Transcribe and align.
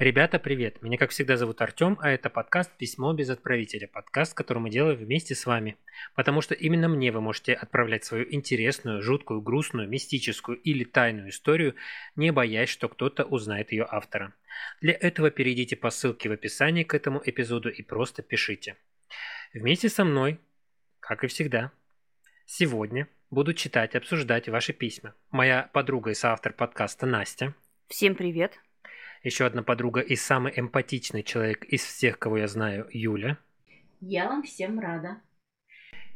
Ребята, 0.00 0.38
привет! 0.38 0.80
Меня, 0.80 0.96
как 0.96 1.10
всегда, 1.10 1.36
зовут 1.36 1.60
Артем, 1.60 1.98
а 2.00 2.08
это 2.08 2.30
подкаст 2.30 2.74
«Письмо 2.78 3.12
без 3.12 3.28
отправителя», 3.28 3.86
подкаст, 3.86 4.32
который 4.32 4.60
мы 4.60 4.70
делаем 4.70 4.96
вместе 4.96 5.34
с 5.34 5.44
вами. 5.44 5.76
Потому 6.14 6.40
что 6.40 6.54
именно 6.54 6.88
мне 6.88 7.12
вы 7.12 7.20
можете 7.20 7.52
отправлять 7.52 8.06
свою 8.06 8.24
интересную, 8.32 9.02
жуткую, 9.02 9.42
грустную, 9.42 9.90
мистическую 9.90 10.56
или 10.56 10.84
тайную 10.84 11.28
историю, 11.28 11.74
не 12.16 12.32
боясь, 12.32 12.70
что 12.70 12.88
кто-то 12.88 13.24
узнает 13.24 13.72
ее 13.72 13.86
автора. 13.90 14.32
Для 14.80 14.94
этого 14.94 15.30
перейдите 15.30 15.76
по 15.76 15.90
ссылке 15.90 16.30
в 16.30 16.32
описании 16.32 16.82
к 16.82 16.94
этому 16.94 17.20
эпизоду 17.22 17.68
и 17.68 17.82
просто 17.82 18.22
пишите. 18.22 18.76
Вместе 19.52 19.90
со 19.90 20.06
мной, 20.06 20.40
как 21.00 21.24
и 21.24 21.26
всегда, 21.26 21.72
сегодня 22.46 23.06
буду 23.28 23.52
читать 23.52 23.94
и 23.94 23.98
обсуждать 23.98 24.48
ваши 24.48 24.72
письма. 24.72 25.14
Моя 25.30 25.68
подруга 25.74 26.12
и 26.12 26.14
соавтор 26.14 26.54
подкаста 26.54 27.04
Настя. 27.04 27.54
Всем 27.86 28.14
привет! 28.14 28.58
Еще 29.22 29.44
одна 29.44 29.62
подруга 29.62 30.00
и 30.00 30.16
самый 30.16 30.52
эмпатичный 30.56 31.22
человек 31.22 31.64
из 31.64 31.84
всех, 31.84 32.18
кого 32.18 32.38
я 32.38 32.48
знаю, 32.48 32.88
Юля. 32.90 33.38
Я 34.00 34.28
вам 34.28 34.42
всем 34.42 34.80
рада. 34.80 35.20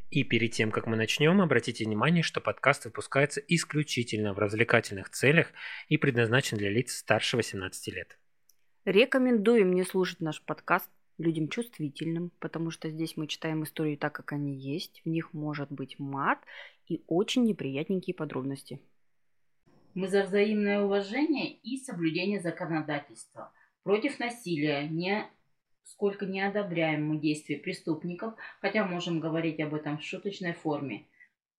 И 0.09 0.23
перед 0.23 0.51
тем, 0.51 0.71
как 0.71 0.87
мы 0.87 0.95
начнем, 0.95 1.41
обратите 1.41 1.83
внимание, 1.83 2.23
что 2.23 2.39
подкаст 2.39 2.85
выпускается 2.85 3.41
исключительно 3.47 4.33
в 4.33 4.39
развлекательных 4.39 5.09
целях 5.09 5.51
и 5.87 5.97
предназначен 5.97 6.57
для 6.57 6.69
лиц 6.69 6.95
старше 6.95 7.37
18 7.37 7.93
лет. 7.93 8.17
Рекомендуем 8.85 9.73
не 9.73 9.83
слушать 9.83 10.21
наш 10.21 10.41
подкаст 10.41 10.89
людям 11.17 11.47
чувствительным, 11.47 12.31
потому 12.39 12.71
что 12.71 12.89
здесь 12.89 13.17
мы 13.17 13.27
читаем 13.27 13.63
истории 13.63 13.95
так, 13.95 14.13
как 14.13 14.31
они 14.31 14.55
есть. 14.55 15.01
В 15.05 15.09
них 15.09 15.33
может 15.33 15.71
быть 15.71 15.97
мат 15.97 16.39
и 16.87 17.03
очень 17.07 17.43
неприятненькие 17.43 18.13
подробности. 18.13 18.79
Мы 19.95 20.09
за 20.09 20.23
взаимное 20.23 20.81
уважение 20.81 21.53
и 21.53 21.77
соблюдение 21.77 22.41
законодательства. 22.41 23.53
Против 23.83 24.19
насилия, 24.19 24.89
не 24.89 25.25
сколько 25.85 26.25
не 26.25 26.41
одобряем 26.41 27.07
мы 27.07 27.17
действия 27.17 27.57
преступников, 27.57 28.33
хотя 28.59 28.85
можем 28.85 29.21
говорить 29.21 29.61
об 29.61 29.73
этом 29.73 29.97
в 29.97 30.03
шуточной 30.03 30.53
форме. 30.53 31.07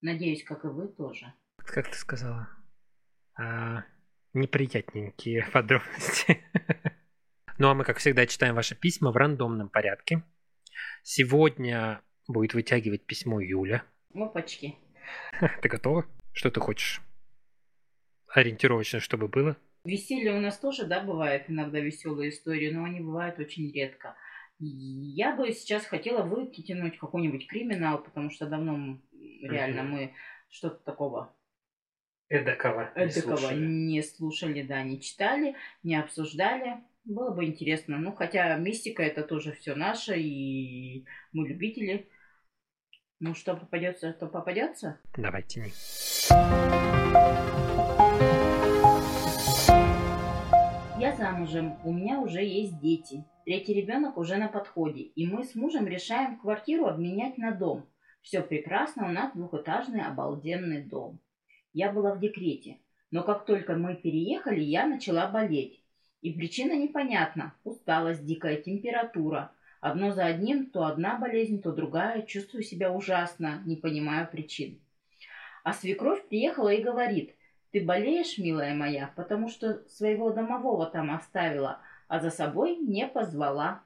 Надеюсь, 0.01 0.43
как 0.43 0.65
и 0.65 0.67
вы 0.67 0.87
тоже. 0.87 1.33
Как 1.57 1.89
ты 1.89 1.97
сказала? 1.97 2.47
А, 3.35 3.83
неприятненькие 4.33 5.47
подробности. 5.51 6.43
Ну 7.57 7.69
а 7.69 7.73
мы, 7.73 7.83
как 7.85 7.97
всегда, 7.97 8.27
читаем 8.27 8.53
ваши 8.53 8.75
письма 8.75 9.11
в 9.11 9.17
рандомном 9.17 9.69
порядке. 9.69 10.21
Сегодня 11.01 12.03
будет 12.27 12.53
вытягивать 12.53 13.07
письмо 13.07 13.39
Юля. 13.41 13.83
Опачки. 14.13 14.75
Ты 15.63 15.69
готова? 15.69 16.05
Что 16.33 16.51
ты 16.51 16.59
хочешь? 16.59 17.01
Ориентировочно, 18.33 18.99
чтобы 18.99 19.27
было? 19.27 19.57
Веселье 19.83 20.33
у 20.33 20.41
нас 20.41 20.57
тоже, 20.57 20.85
да, 20.85 21.01
бывает 21.01 21.45
иногда 21.47 21.79
веселые 21.79 22.29
истории, 22.29 22.69
но 22.71 22.83
они 22.83 22.99
бывают 22.99 23.39
очень 23.39 23.71
редко. 23.71 24.15
Я 24.59 25.35
бы 25.35 25.51
сейчас 25.51 25.85
хотела 25.85 26.23
выкинуть 26.23 26.97
какой-нибудь 26.97 27.47
криминал, 27.47 28.03
потому 28.03 28.29
что 28.31 28.47
давно 28.47 28.99
реально 29.41 29.81
mm-hmm. 29.81 29.83
мы 29.83 30.13
что-то 30.49 30.83
такого 30.83 31.33
эдакого, 32.29 32.91
не, 32.95 33.03
эдакого 33.03 33.37
слушали. 33.37 33.65
не 33.65 34.01
слушали, 34.01 34.61
да, 34.63 34.83
не 34.83 34.99
читали, 35.01 35.55
не 35.83 35.95
обсуждали. 35.95 36.83
Было 37.05 37.31
бы 37.33 37.45
интересно. 37.45 37.97
Ну, 37.97 38.11
хотя 38.11 38.57
мистика 38.57 39.01
это 39.01 39.23
тоже 39.23 39.53
все 39.53 39.75
наше, 39.75 40.19
и 40.19 41.05
мы 41.31 41.47
любители. 41.47 42.09
Ну, 43.19 43.33
что 43.33 43.55
попадется, 43.55 44.11
то 44.13 44.27
попадется. 44.27 44.99
Давайте. 45.15 45.71
Я 46.29 46.86
замужем, 51.17 51.79
у 51.83 51.91
меня 51.91 52.19
уже 52.19 52.43
есть 52.43 52.79
дети. 52.79 53.25
Третий 53.43 53.73
ребенок 53.73 54.17
уже 54.17 54.37
на 54.37 54.47
подходе, 54.47 55.01
и 55.01 55.25
мы 55.25 55.43
с 55.43 55.55
мужем 55.55 55.87
решаем 55.87 56.37
квартиру 56.37 56.85
обменять 56.85 57.39
на 57.39 57.51
дом. 57.51 57.89
Все 58.21 58.41
прекрасно, 58.41 59.07
у 59.07 59.11
нас 59.11 59.31
двухэтажный 59.33 60.01
обалденный 60.01 60.83
дом. 60.83 61.19
Я 61.73 61.91
была 61.91 62.13
в 62.13 62.19
декрете, 62.19 62.77
но 63.09 63.23
как 63.23 63.45
только 63.45 63.75
мы 63.75 63.95
переехали, 63.95 64.61
я 64.61 64.85
начала 64.85 65.27
болеть. 65.27 65.81
И 66.21 66.33
причина 66.33 66.73
непонятна. 66.73 67.55
Усталость, 67.63 68.25
дикая 68.25 68.57
температура. 68.57 69.51
Одно 69.81 70.11
за 70.11 70.25
одним, 70.25 70.67
то 70.67 70.85
одна 70.85 71.17
болезнь, 71.17 71.61
то 71.61 71.71
другая. 71.71 72.23
Чувствую 72.23 72.63
себя 72.63 72.91
ужасно, 72.91 73.63
не 73.65 73.75
понимаю 73.75 74.27
причин. 74.29 74.79
А 75.63 75.73
свекровь 75.73 76.27
приехала 76.27 76.69
и 76.69 76.83
говорит, 76.83 77.36
ты 77.71 77.83
болеешь, 77.83 78.37
милая 78.37 78.73
моя, 78.73 79.11
потому 79.15 79.49
что 79.49 79.83
своего 79.89 80.31
домового 80.31 80.85
там 80.85 81.11
оставила, 81.11 81.81
а 82.07 82.19
за 82.19 82.29
собой 82.29 82.77
не 82.77 83.07
позвала. 83.07 83.83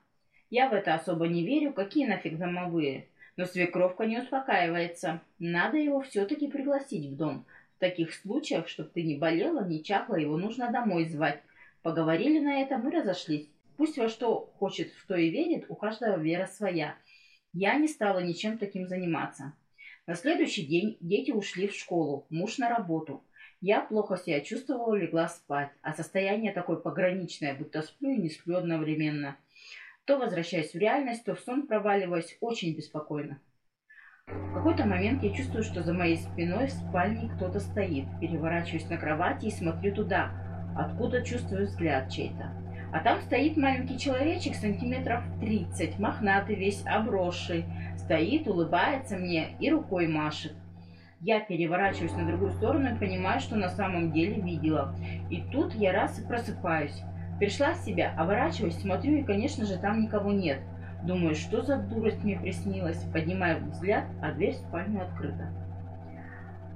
Я 0.49 0.69
в 0.69 0.73
это 0.73 0.93
особо 0.93 1.27
не 1.27 1.45
верю, 1.45 1.73
какие 1.73 2.05
нафиг 2.05 2.37
домовые. 2.37 3.07
Но 3.37 3.45
свекровка 3.45 4.05
не 4.05 4.19
успокаивается. 4.19 5.21
Надо 5.39 5.77
его 5.77 6.01
все-таки 6.01 6.47
пригласить 6.47 7.07
в 7.07 7.15
дом. 7.15 7.45
В 7.77 7.79
таких 7.79 8.13
случаях, 8.13 8.67
чтобы 8.67 8.89
ты 8.89 9.01
не 9.01 9.17
болела, 9.17 9.65
не 9.65 9.83
чахла, 9.83 10.17
его 10.17 10.37
нужно 10.37 10.71
домой 10.71 11.05
звать. 11.05 11.41
Поговорили 11.81 12.39
на 12.39 12.61
этом 12.61 12.87
и 12.87 12.95
разошлись. 12.95 13.49
Пусть 13.77 13.97
во 13.97 14.09
что 14.09 14.51
хочет, 14.57 14.91
в 14.91 15.07
то 15.07 15.15
и 15.15 15.29
верит, 15.31 15.65
у 15.69 15.75
каждого 15.75 16.17
вера 16.17 16.45
своя. 16.45 16.95
Я 17.53 17.75
не 17.75 17.87
стала 17.87 18.19
ничем 18.19 18.57
таким 18.57 18.87
заниматься. 18.87 19.53
На 20.05 20.15
следующий 20.15 20.65
день 20.65 20.97
дети 20.99 21.31
ушли 21.31 21.67
в 21.67 21.75
школу, 21.75 22.25
муж 22.29 22.57
на 22.57 22.69
работу. 22.69 23.23
Я 23.61 23.81
плохо 23.81 24.17
себя 24.17 24.41
чувствовала, 24.41 24.95
легла 24.95 25.27
спать, 25.27 25.69
а 25.83 25.94
состояние 25.94 26.51
такое 26.51 26.77
пограничное, 26.77 27.53
будто 27.53 27.83
сплю 27.83 28.09
и 28.09 28.17
не 28.17 28.29
сплю 28.31 28.57
одновременно. 28.57 29.38
То 30.05 30.17
возвращаясь 30.17 30.73
в 30.73 30.77
реальность, 30.77 31.25
то 31.25 31.35
в 31.35 31.39
сон 31.41 31.67
проваливаясь 31.67 32.38
очень 32.41 32.75
беспокойно. 32.75 33.39
В 34.25 34.53
какой-то 34.55 34.85
момент 34.85 35.22
я 35.22 35.31
чувствую, 35.31 35.63
что 35.63 35.83
за 35.83 35.94
моей 35.94 36.17
спиной 36.17 36.67
в 36.67 36.72
спальне 36.72 37.31
кто-то 37.35 37.59
стоит. 37.59 38.05
Переворачиваюсь 38.19 38.89
на 38.89 38.97
кровати 38.97 39.45
и 39.45 39.51
смотрю 39.51 39.93
туда, 39.93 40.31
откуда 40.75 41.23
чувствую 41.23 41.67
взгляд 41.67 42.09
чей-то. 42.09 42.51
А 42.91 42.99
там 43.03 43.22
стоит 43.22 43.57
маленький 43.57 43.99
человечек 43.99 44.55
сантиметров 44.55 45.23
30, 45.39 45.99
мохнатый 45.99 46.55
весь, 46.55 46.83
обросший. 46.88 47.66
Стоит, 47.97 48.47
улыбается 48.47 49.17
мне 49.17 49.55
и 49.59 49.69
рукой 49.69 50.07
машет. 50.07 50.53
Я 51.23 51.39
переворачиваюсь 51.39 52.13
на 52.13 52.25
другую 52.25 52.51
сторону 52.51 52.95
и 52.95 52.97
понимаю, 52.97 53.39
что 53.39 53.55
на 53.55 53.69
самом 53.69 54.11
деле 54.11 54.41
видела. 54.41 54.95
И 55.29 55.43
тут 55.51 55.75
я 55.75 55.93
раз 55.93 56.17
и 56.19 56.25
просыпаюсь. 56.25 56.99
Пришла 57.37 57.73
в 57.73 57.77
себя, 57.77 58.15
оборачиваюсь, 58.17 58.79
смотрю, 58.79 59.17
и, 59.17 59.23
конечно 59.23 59.65
же, 59.65 59.77
там 59.77 60.01
никого 60.01 60.31
нет. 60.31 60.59
Думаю, 61.03 61.35
что 61.35 61.61
за 61.61 61.77
дурость 61.77 62.23
мне 62.23 62.39
приснилась. 62.39 63.03
Поднимаю 63.13 63.63
взгляд, 63.65 64.05
а 64.21 64.31
дверь 64.31 64.53
в 64.53 64.57
спальню 64.57 65.03
открыта. 65.03 65.53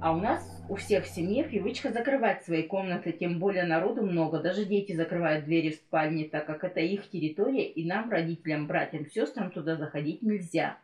А 0.00 0.12
у 0.12 0.20
нас 0.20 0.64
у 0.68 0.76
всех 0.76 1.04
в 1.04 1.08
семье 1.08 1.42
привычка 1.42 1.90
закрывать 1.90 2.44
свои 2.44 2.62
комнаты, 2.62 3.10
тем 3.10 3.40
более 3.40 3.64
народу 3.64 4.02
много. 4.02 4.38
Даже 4.38 4.64
дети 4.64 4.92
закрывают 4.92 5.44
двери 5.44 5.70
в 5.70 5.74
спальне, 5.74 6.24
так 6.24 6.46
как 6.46 6.62
это 6.62 6.78
их 6.78 7.08
территория, 7.10 7.64
и 7.64 7.84
нам, 7.84 8.10
родителям, 8.10 8.68
братьям, 8.68 9.06
сестрам 9.06 9.50
туда 9.50 9.74
заходить 9.76 10.22
нельзя. 10.22 10.76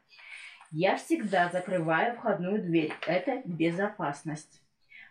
Я 0.75 0.97
всегда 0.97 1.51
закрываю 1.51 2.15
входную 2.15 2.63
дверь. 2.63 2.95
Это 3.07 3.43
безопасность. 3.45 4.63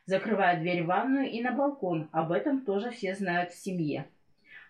Закрываю 0.08 0.60
дверь 0.60 0.82
в 0.82 0.88
ванную 0.88 1.30
и 1.30 1.40
на 1.40 1.52
балкон. 1.52 2.10
Об 2.12 2.32
этом 2.32 2.62
тоже 2.62 2.90
все 2.90 3.14
знают 3.14 3.52
в 3.52 3.64
семье. 3.64 4.08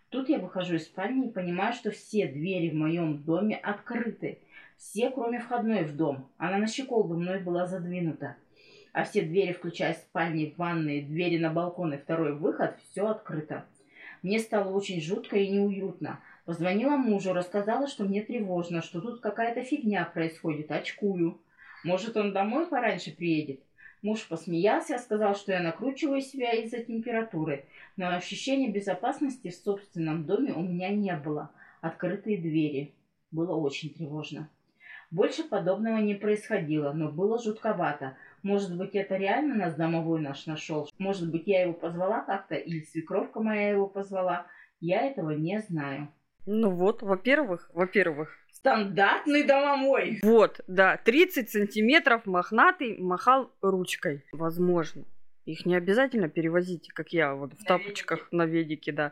Тут 0.09 0.27
я 0.27 0.37
выхожу 0.37 0.75
из 0.75 0.83
спальни 0.83 1.27
и 1.27 1.31
понимаю, 1.31 1.71
что 1.71 1.91
все 1.91 2.27
двери 2.27 2.71
в 2.71 2.73
моем 2.73 3.23
доме 3.23 3.55
открыты. 3.55 4.39
Все, 4.75 5.09
кроме 5.11 5.39
входной 5.39 5.85
в 5.85 5.95
дом. 5.95 6.29
Она 6.37 6.57
на 6.57 6.67
щеколду 6.67 7.17
мной 7.17 7.39
была 7.39 7.67
задвинута. 7.67 8.35
А 8.91 9.05
все 9.05 9.21
двери, 9.21 9.53
включая 9.53 9.93
спальни, 9.93 10.53
ванные, 10.57 11.03
двери 11.03 11.37
на 11.37 11.53
балкон 11.53 11.93
и 11.93 11.97
второй 11.97 12.35
выход, 12.35 12.75
все 12.91 13.07
открыто. 13.07 13.65
Мне 14.23 14.39
стало 14.39 14.73
очень 14.73 14.99
жутко 14.99 15.37
и 15.37 15.47
неуютно. 15.47 16.19
Позвонила 16.45 16.97
мужу, 16.97 17.33
рассказала, 17.33 17.87
что 17.87 18.03
мне 18.03 18.23
тревожно, 18.23 18.81
что 18.81 18.99
тут 18.99 19.21
какая-то 19.21 19.63
фигня 19.63 20.05
происходит, 20.05 20.71
очкую. 20.71 21.39
Может, 21.83 22.17
он 22.17 22.33
домой 22.33 22.67
пораньше 22.67 23.15
приедет? 23.15 23.61
Муж 24.01 24.27
посмеялся, 24.27 24.97
сказал, 24.97 25.35
что 25.35 25.51
я 25.51 25.59
накручиваю 25.59 26.21
себя 26.21 26.51
из-за 26.53 26.79
температуры, 26.83 27.65
но 27.97 28.09
ощущения 28.09 28.69
безопасности 28.69 29.49
в 29.49 29.55
собственном 29.55 30.25
доме 30.25 30.53
у 30.53 30.61
меня 30.61 30.89
не 30.89 31.15
было. 31.15 31.51
Открытые 31.81 32.37
двери. 32.37 32.93
Было 33.29 33.55
очень 33.55 33.91
тревожно. 33.91 34.49
Больше 35.11 35.43
подобного 35.43 35.97
не 35.97 36.15
происходило, 36.15 36.93
но 36.93 37.11
было 37.11 37.37
жутковато. 37.37 38.17
Может 38.43 38.75
быть, 38.75 38.95
это 38.95 39.17
реально 39.17 39.55
нас 39.55 39.75
домовой 39.75 40.19
наш 40.21 40.47
нашел? 40.47 40.89
Может 40.97 41.29
быть, 41.29 41.45
я 41.45 41.61
его 41.63 41.73
позвала 41.73 42.21
как-то, 42.21 42.55
или 42.55 42.81
свекровка 42.81 43.39
моя 43.41 43.69
его 43.69 43.87
позвала? 43.87 44.47
Я 44.79 45.01
этого 45.01 45.31
не 45.31 45.59
знаю. 45.59 46.07
Ну 46.45 46.69
вот, 46.71 47.01
во-первых, 47.01 47.69
во-первых. 47.73 48.35
Стандартный 48.51 49.43
домовой. 49.43 50.19
Вот, 50.23 50.61
да, 50.67 50.97
30 50.97 51.49
сантиметров 51.49 52.25
мохнатый 52.25 52.97
махал 52.97 53.51
ручкой. 53.61 54.23
Возможно. 54.31 55.05
Их 55.45 55.65
не 55.65 55.75
обязательно 55.75 56.29
перевозить, 56.29 56.89
как 56.93 57.13
я, 57.13 57.33
вот 57.33 57.53
в 57.53 57.59
на 57.59 57.65
тапочках 57.65 58.19
ведике. 58.19 58.35
на 58.35 58.45
ведике, 58.45 58.91
да. 58.91 59.11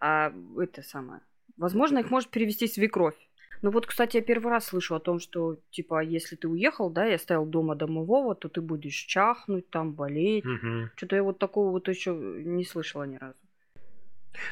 А 0.00 0.32
это 0.58 0.82
самое. 0.82 1.20
Возможно, 1.56 1.98
их 1.98 2.10
может 2.10 2.30
перевести 2.30 2.66
свекровь. 2.66 3.16
Ну 3.62 3.70
вот, 3.70 3.86
кстати, 3.86 4.18
я 4.18 4.22
первый 4.22 4.50
раз 4.50 4.66
слышу 4.66 4.94
о 4.94 5.00
том, 5.00 5.18
что, 5.18 5.56
типа, 5.70 6.02
если 6.02 6.36
ты 6.36 6.48
уехал, 6.48 6.90
да, 6.90 7.08
и 7.08 7.14
оставил 7.14 7.46
дома 7.46 7.74
домового, 7.74 8.34
то 8.34 8.48
ты 8.48 8.60
будешь 8.60 8.94
чахнуть, 8.94 9.70
там, 9.70 9.94
болеть. 9.94 10.44
Мгм. 10.44 10.90
Что-то 10.96 11.16
я 11.16 11.22
вот 11.22 11.38
такого 11.38 11.70
вот 11.70 11.88
еще 11.88 12.14
не 12.14 12.64
слышала 12.64 13.04
ни 13.04 13.16
разу. 13.16 13.38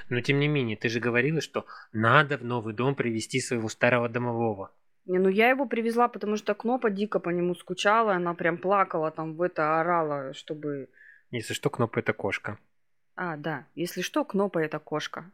Но 0.08 0.20
тем 0.20 0.38
не 0.40 0.48
менее, 0.48 0.76
ты 0.76 0.88
же 0.88 1.00
говорила, 1.00 1.40
что 1.40 1.66
надо 1.92 2.38
в 2.38 2.44
новый 2.44 2.74
дом 2.74 2.94
привести 2.94 3.40
своего 3.40 3.68
старого 3.68 4.08
домового. 4.08 4.70
Не, 5.06 5.18
ну 5.18 5.28
я 5.28 5.50
его 5.50 5.66
привезла, 5.66 6.08
потому 6.08 6.36
что 6.36 6.54
Кнопа 6.54 6.90
дико 6.90 7.20
по 7.20 7.28
нему 7.28 7.54
скучала, 7.54 8.14
она 8.14 8.34
прям 8.34 8.56
плакала, 8.56 9.10
там 9.10 9.34
в 9.34 9.42
это 9.42 9.80
орала, 9.80 10.32
чтобы... 10.32 10.88
Если 11.30 11.52
что, 11.52 11.68
Кноп 11.68 11.96
это 11.96 12.12
кошка. 12.12 12.58
А, 13.16 13.36
да, 13.36 13.66
если 13.74 14.00
что, 14.00 14.24
Кнопа 14.24 14.58
это 14.60 14.78
кошка. 14.78 15.30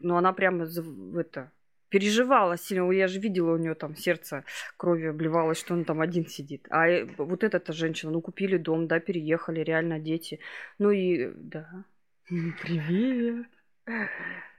Но 0.00 0.16
она 0.16 0.32
прямо 0.32 0.66
за- 0.66 0.82
в 0.82 1.16
это 1.18 1.50
переживала 1.90 2.56
сильно. 2.56 2.90
Я 2.92 3.08
же 3.08 3.20
видела 3.20 3.52
у 3.52 3.58
нее 3.58 3.74
там 3.74 3.96
сердце 3.96 4.44
кровью 4.76 5.10
обливалось, 5.10 5.58
что 5.58 5.74
он 5.74 5.84
там 5.84 6.00
один 6.00 6.26
сидит. 6.26 6.66
А 6.70 6.88
э, 6.88 7.04
вот 7.18 7.44
эта 7.44 7.72
женщина, 7.72 8.12
ну 8.12 8.20
купили 8.22 8.56
дом, 8.56 8.86
да, 8.86 9.00
переехали, 9.00 9.60
реально 9.60 9.98
дети. 9.98 10.38
Ну 10.78 10.90
и 10.90 11.32
да. 11.34 11.84
Привет. 12.30 13.48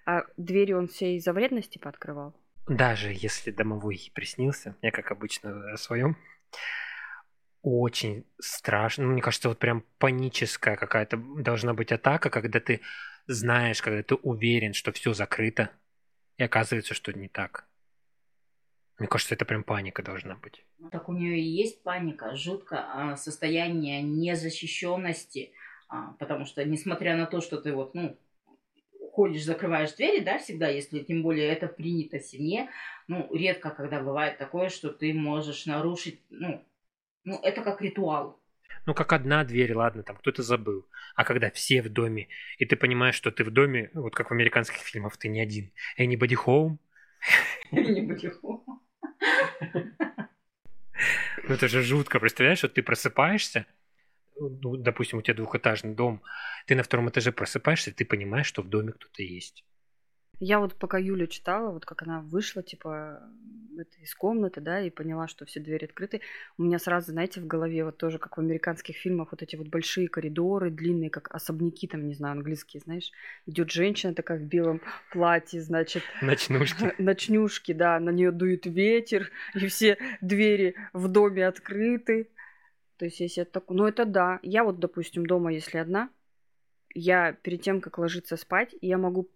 А 0.05 0.23
двери 0.35 0.73
он 0.73 0.89
все 0.89 1.15
из-за 1.15 1.31
вредности 1.31 1.77
пооткрывал? 1.77 2.35
Даже 2.67 3.13
если 3.13 3.51
домовой 3.51 4.11
приснился, 4.13 4.75
я 4.81 4.91
как 4.91 5.11
обычно 5.11 5.71
о 5.71 5.77
своем, 5.77 6.17
очень 7.61 8.25
страшно. 8.39 9.05
Ну, 9.05 9.13
мне 9.13 9.21
кажется, 9.21 9.47
вот 9.47 9.57
прям 9.59 9.85
паническая 9.99 10.75
какая-то 10.75 11.15
должна 11.15 11.73
быть 11.73 11.93
атака, 11.93 12.29
когда 12.29 12.59
ты 12.59 12.81
знаешь, 13.27 13.81
когда 13.81 14.03
ты 14.03 14.15
уверен, 14.15 14.73
что 14.73 14.91
все 14.91 15.13
закрыто, 15.13 15.69
и 16.37 16.43
оказывается, 16.43 16.93
что 16.93 17.13
не 17.13 17.29
так. 17.29 17.65
Мне 18.99 19.07
кажется, 19.07 19.33
это 19.33 19.45
прям 19.45 19.63
паника 19.63 20.03
должна 20.03 20.35
быть. 20.35 20.65
Ну, 20.77 20.89
Так 20.89 21.07
у 21.07 21.13
нее 21.13 21.39
и 21.39 21.43
есть 21.43 21.83
паника, 21.83 22.35
жутко 22.35 22.83
а, 22.93 23.15
состояние 23.15 24.01
незащищенности, 24.01 25.53
а, 25.91 26.13
потому 26.19 26.45
что 26.45 26.63
несмотря 26.63 27.17
на 27.17 27.25
то, 27.25 27.41
что 27.41 27.57
ты 27.57 27.73
вот, 27.73 27.93
ну, 27.93 28.17
ходишь, 29.11 29.43
закрываешь 29.43 29.91
двери, 29.91 30.23
да, 30.23 30.37
всегда, 30.37 30.69
если 30.69 30.99
тем 30.99 31.21
более 31.21 31.49
это 31.49 31.67
принято 31.67 32.19
в 32.19 32.23
семье, 32.23 32.69
ну, 33.09 33.27
редко, 33.35 33.71
когда 33.71 34.01
бывает 34.01 34.37
такое, 34.37 34.69
что 34.69 34.89
ты 34.89 35.13
можешь 35.13 35.65
нарушить, 35.65 36.21
ну, 36.29 36.65
ну, 37.25 37.37
это 37.43 37.61
как 37.61 37.81
ритуал. 37.81 38.39
Ну, 38.85 38.93
как 38.93 39.11
одна 39.11 39.43
дверь, 39.43 39.73
ладно, 39.73 40.01
там 40.03 40.15
кто-то 40.15 40.43
забыл. 40.43 40.87
А 41.13 41.25
когда 41.25 41.51
все 41.51 41.81
в 41.81 41.89
доме, 41.89 42.29
и 42.57 42.65
ты 42.65 42.77
понимаешь, 42.77 43.15
что 43.15 43.29
ты 43.29 43.43
в 43.43 43.51
доме, 43.51 43.91
вот 43.93 44.15
как 44.15 44.29
в 44.29 44.33
американских 44.33 44.77
фильмах, 44.77 45.17
ты 45.17 45.27
не 45.27 45.41
один. 45.41 45.73
Anybody 45.99 46.37
home? 46.45 46.77
Не 47.71 48.01
буду. 48.01 48.63
Ну, 51.43 51.55
это 51.55 51.67
же 51.67 51.81
жутко, 51.81 52.19
представляешь, 52.19 52.63
вот 52.63 52.73
ты 52.73 52.83
просыпаешься, 52.83 53.65
ну, 54.49 54.77
допустим, 54.77 55.19
у 55.19 55.21
тебя 55.21 55.35
двухэтажный 55.35 55.93
дом, 55.93 56.21
ты 56.67 56.75
на 56.75 56.83
втором 56.83 57.09
этаже 57.09 57.31
просыпаешься, 57.31 57.93
ты 57.93 58.05
понимаешь, 58.05 58.47
что 58.47 58.61
в 58.61 58.69
доме 58.69 58.93
кто-то 58.93 59.23
есть. 59.23 59.63
Я 60.43 60.59
вот 60.59 60.73
пока 60.75 60.97
Юля 60.97 61.27
читала, 61.27 61.71
вот 61.71 61.85
как 61.85 62.01
она 62.01 62.21
вышла, 62.21 62.63
типа, 62.63 63.21
из 64.01 64.15
комнаты, 64.15 64.59
да, 64.59 64.81
и 64.81 64.89
поняла, 64.89 65.27
что 65.27 65.45
все 65.45 65.59
двери 65.59 65.85
открыты, 65.85 66.21
у 66.57 66.63
меня 66.63 66.79
сразу, 66.79 67.11
знаете, 67.11 67.39
в 67.41 67.47
голове 67.47 67.85
вот 67.85 67.97
тоже, 67.97 68.17
как 68.17 68.37
в 68.37 68.39
американских 68.39 68.95
фильмах, 68.95 69.29
вот 69.31 69.43
эти 69.43 69.55
вот 69.55 69.67
большие 69.67 70.07
коридоры, 70.07 70.71
длинные, 70.71 71.11
как 71.11 71.33
особняки, 71.33 71.87
там, 71.87 72.07
не 72.07 72.15
знаю, 72.15 72.33
английские, 72.33 72.81
знаешь, 72.81 73.11
идет 73.45 73.71
женщина 73.71 74.15
такая 74.15 74.39
в 74.39 74.43
белом 74.43 74.81
платье, 75.11 75.61
значит, 75.61 76.03
Ночнушки. 76.21 76.93
ночнушки, 77.01 77.73
да, 77.73 77.99
на 77.99 78.09
нее 78.09 78.31
дует 78.31 78.65
ветер, 78.65 79.29
и 79.53 79.67
все 79.67 79.97
двери 80.21 80.75
в 80.93 81.07
доме 81.07 81.47
открыты. 81.47 82.29
То 83.01 83.05
есть, 83.05 83.19
если 83.19 83.41
это 83.41 83.53
такое... 83.53 83.75
Ну, 83.75 83.87
это 83.87 84.05
да. 84.05 84.39
Я 84.43 84.63
вот, 84.63 84.77
допустим, 84.77 85.25
дома, 85.25 85.51
если 85.51 85.79
одна, 85.79 86.11
я 86.93 87.33
перед 87.33 87.63
тем, 87.63 87.81
как 87.81 87.97
ложиться 87.97 88.37
спать, 88.37 88.75
я 88.79 88.99
могу 88.99 89.27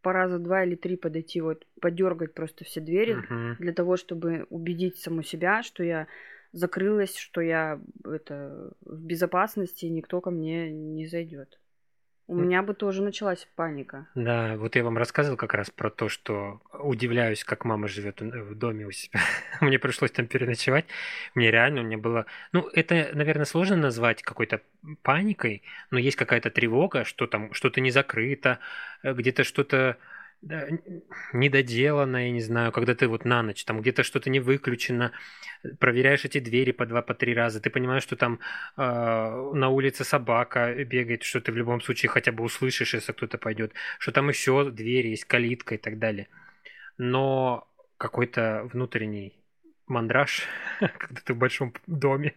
по 0.00 0.14
раза 0.14 0.38
два 0.38 0.64
или 0.64 0.74
три 0.74 0.96
подойти, 0.96 1.42
вот, 1.42 1.66
подергать 1.82 2.32
просто 2.32 2.64
все 2.64 2.80
двери, 2.80 3.16
Мгм. 3.16 3.56
для 3.58 3.74
того, 3.74 3.98
чтобы 3.98 4.46
убедить 4.48 4.96
саму 4.96 5.22
себя, 5.22 5.62
что 5.62 5.84
я 5.84 6.06
закрылась, 6.52 7.14
что 7.14 7.42
я 7.42 7.82
это, 8.06 8.72
в 8.80 9.02
безопасности, 9.04 9.84
и 9.84 9.90
никто 9.90 10.22
ко 10.22 10.30
мне 10.30 10.72
не 10.72 11.06
зайдет. 11.06 11.60
У 12.30 12.36
меня 12.36 12.62
бы 12.62 12.74
тоже 12.74 13.02
началась 13.02 13.48
паника. 13.56 14.06
Да, 14.14 14.56
вот 14.56 14.76
я 14.76 14.84
вам 14.84 14.96
рассказывал 14.96 15.36
как 15.36 15.52
раз 15.52 15.68
про 15.68 15.90
то, 15.90 16.08
что 16.08 16.60
удивляюсь, 16.72 17.42
как 17.42 17.64
мама 17.64 17.88
живет 17.88 18.20
в 18.20 18.54
доме 18.54 18.86
у 18.86 18.92
себя. 18.92 19.18
Мне 19.60 19.80
пришлось 19.80 20.12
там 20.12 20.28
переночевать. 20.28 20.84
Мне 21.34 21.50
реально, 21.50 21.80
у 21.80 21.84
меня 21.84 21.98
было... 21.98 22.26
Ну, 22.52 22.68
это, 22.72 23.10
наверное, 23.14 23.46
сложно 23.46 23.74
назвать 23.74 24.22
какой-то 24.22 24.60
паникой, 25.02 25.64
но 25.90 25.98
есть 25.98 26.16
какая-то 26.16 26.50
тревога, 26.50 27.04
что 27.04 27.26
там 27.26 27.52
что-то 27.52 27.80
не 27.80 27.90
закрыто, 27.90 28.60
э, 29.02 29.12
где-то 29.12 29.42
что-то 29.42 29.96
да, 30.42 30.66
н- 30.68 31.02
недоделано, 31.32 32.16
я 32.26 32.30
не 32.30 32.40
знаю, 32.40 32.72
когда 32.72 32.94
ты 32.94 33.08
вот 33.08 33.24
на 33.24 33.42
ночь, 33.42 33.64
там 33.64 33.80
где-то 33.80 34.02
что-то 34.02 34.30
не 34.30 34.40
выключено, 34.40 35.12
э, 35.62 35.68
проверяешь 35.78 36.24
эти 36.24 36.40
двери 36.40 36.72
по 36.72 36.86
два, 36.86 37.02
по 37.02 37.14
три 37.14 37.34
раза, 37.34 37.60
ты 37.60 37.68
понимаешь, 37.70 38.02
что 38.02 38.16
там 38.16 38.40
э, 38.76 38.80
на 38.82 39.68
улице 39.68 40.04
собака 40.04 40.74
бегает, 40.84 41.22
что 41.24 41.40
ты 41.40 41.52
в 41.52 41.56
любом 41.56 41.80
случае 41.82 42.08
хотя 42.08 42.32
бы 42.32 42.42
услышишь, 42.44 42.94
если 42.94 43.12
кто-то 43.12 43.38
пойдет, 43.38 43.72
что 43.98 44.12
там 44.12 44.28
еще 44.28 44.70
двери 44.70 45.08
есть, 45.08 45.24
калитка 45.24 45.74
и 45.74 45.78
так 45.78 45.98
далее. 45.98 46.28
Но 46.98 47.68
какой-то 47.98 48.68
внутренний 48.72 49.34
мандраж, 49.86 50.42
когда 50.80 51.20
ты 51.22 51.34
в 51.34 51.38
большом 51.38 51.74
доме, 51.86 52.34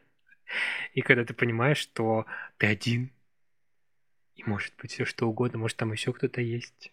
и 0.93 1.01
когда 1.01 1.25
ты 1.25 1.33
понимаешь, 1.33 1.77
что 1.77 2.25
ты 2.57 2.67
один, 2.67 3.11
и 4.35 4.43
может 4.45 4.73
быть 4.81 4.91
все 4.91 5.05
что 5.05 5.27
угодно, 5.27 5.59
может 5.59 5.77
там 5.77 5.91
еще 5.93 6.11
кто-то 6.11 6.41
есть. 6.41 6.91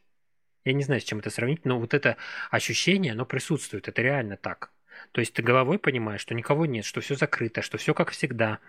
Я 0.70 0.74
не 0.74 0.84
знаю, 0.84 1.00
с 1.00 1.04
чем 1.04 1.18
это 1.18 1.30
сравнить, 1.30 1.64
но 1.64 1.80
вот 1.80 1.94
это 1.94 2.16
ощущение, 2.52 3.12
оно 3.12 3.26
присутствует, 3.26 3.88
это 3.88 4.02
реально 4.02 4.36
так. 4.36 4.70
То 5.10 5.20
есть 5.20 5.34
ты 5.34 5.42
головой 5.42 5.80
понимаешь, 5.80 6.20
что 6.20 6.32
никого 6.32 6.64
нет, 6.64 6.84
что 6.84 7.00
все 7.00 7.16
закрыто, 7.16 7.60
что 7.60 7.76
все 7.76 7.92
как 7.92 8.10
всегда, 8.10 8.60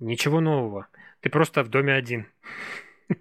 ничего 0.00 0.40
нового. 0.40 0.88
Ты 1.20 1.30
просто 1.30 1.62
в 1.62 1.68
доме 1.68 1.94
один. 1.94 2.26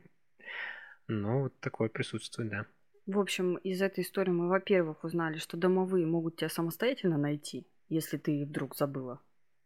Ну, 1.10 1.44
вот 1.44 1.60
такое 1.60 1.90
присутствует, 1.90 2.50
да. 2.50 2.66
В 3.06 3.20
общем, 3.20 3.56
из 3.58 3.82
этой 3.84 4.04
истории 4.04 4.32
мы, 4.32 4.50
во-первых, 4.50 5.04
узнали, 5.04 5.38
что 5.38 5.56
домовые 5.56 6.08
могут 6.08 6.38
тебя 6.38 6.50
самостоятельно 6.50 7.18
найти, 7.18 7.68
если 7.88 8.18
ты 8.18 8.46
вдруг 8.46 8.76
забыла 8.76 9.22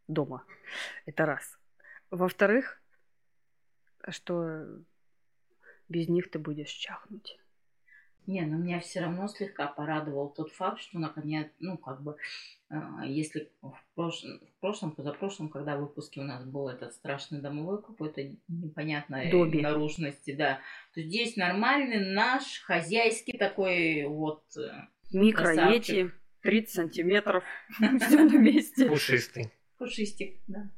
дома. 0.07 0.43
Это 1.05 1.25
раз. 1.25 1.57
Во-вторых, 2.11 2.81
что 4.09 4.67
без 5.87 6.09
них 6.09 6.29
ты 6.29 6.37
будешь 6.37 6.69
чахнуть. 6.69 7.40
Не, 8.27 8.41
но 8.41 8.57
меня 8.57 8.79
все 8.79 9.01
равно 9.01 9.27
слегка 9.27 9.67
порадовал 9.67 10.29
тот 10.29 10.51
факт, 10.51 10.79
что 10.79 10.99
наконец, 10.99 11.47
ну, 11.59 11.77
как 11.77 12.01
бы, 12.03 12.15
э, 12.69 12.75
если 13.05 13.51
в 13.61 13.73
прошлом, 13.95 14.39
в 14.39 14.59
прошлом, 14.61 14.91
позапрошлом, 14.91 15.49
когда 15.49 15.75
в 15.75 15.81
выпуске 15.81 16.21
у 16.21 16.23
нас 16.23 16.45
был 16.45 16.69
этот 16.69 16.93
страшный 16.93 17.41
домовой 17.41 17.81
какой-то 17.81 18.21
непонятной 18.47 19.31
Добби. 19.31 19.61
наружности, 19.61 20.33
да, 20.35 20.59
то 20.93 21.01
здесь 21.01 21.35
нормальный 21.35 22.13
наш 22.13 22.61
хозяйский 22.61 23.37
такой 23.37 24.05
вот 24.05 24.43
э, 24.55 24.69
Микро 25.11 25.43
Красавчик. 25.45 25.89
эти 25.89 26.11
30 26.43 26.73
сантиметров, 26.73 27.43
все 27.99 28.23
на 28.23 28.37
месте. 28.37 28.87
Пушистый. 28.87 29.51
пушистик, 29.77 30.39
да. 30.47 30.69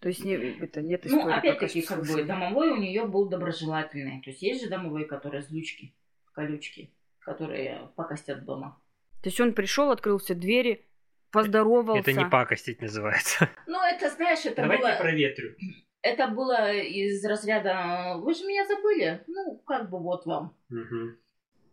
То 0.00 0.08
есть 0.08 0.24
не, 0.24 0.34
это 0.34 0.80
нет 0.80 1.04
Ну, 1.06 1.18
истории. 1.18 1.38
опять-таки, 1.38 1.82
пока 1.82 1.96
как 1.96 2.06
бы 2.06 2.22
домовой 2.22 2.70
у 2.70 2.76
нее 2.76 3.04
был 3.04 3.28
доброжелательный. 3.28 4.22
То 4.22 4.30
есть 4.30 4.42
есть 4.42 4.62
же 4.62 4.70
домовые, 4.70 5.06
которые 5.06 5.42
злючки, 5.42 5.92
колючки, 6.38 6.94
которые 7.18 7.90
покостят 7.96 8.44
дома. 8.44 8.80
То 9.22 9.28
есть 9.28 9.40
он 9.40 9.54
пришел, 9.54 9.90
открыл 9.90 10.18
все 10.18 10.34
двери, 10.34 10.86
поздоровался. 11.32 12.10
Это 12.10 12.12
не 12.12 12.30
пакостить 12.30 12.80
называется. 12.80 13.48
Ну, 13.66 13.78
это, 13.82 14.08
знаешь, 14.10 14.46
это 14.46 14.62
было... 14.62 14.96
проветрю. 14.98 15.56
Это 16.00 16.28
было 16.28 16.72
из 16.72 17.24
разряда 17.24 18.14
«Вы 18.18 18.32
же 18.34 18.44
меня 18.44 18.64
забыли?» 18.66 19.24
Ну, 19.26 19.58
как 19.66 19.90
бы 19.90 19.98
вот 19.98 20.26
вам. 20.26 20.56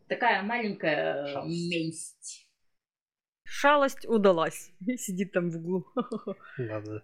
Такая 0.07 0.41
маленькая 0.41 1.27
Шалость. 1.27 1.71
месть. 1.71 2.49
Шалость 3.43 4.07
удалась. 4.07 4.71
Сидит 4.97 5.31
там 5.31 5.51
в 5.51 5.57
углу. 5.57 5.85
Да, 6.57 6.81
да. 6.81 7.03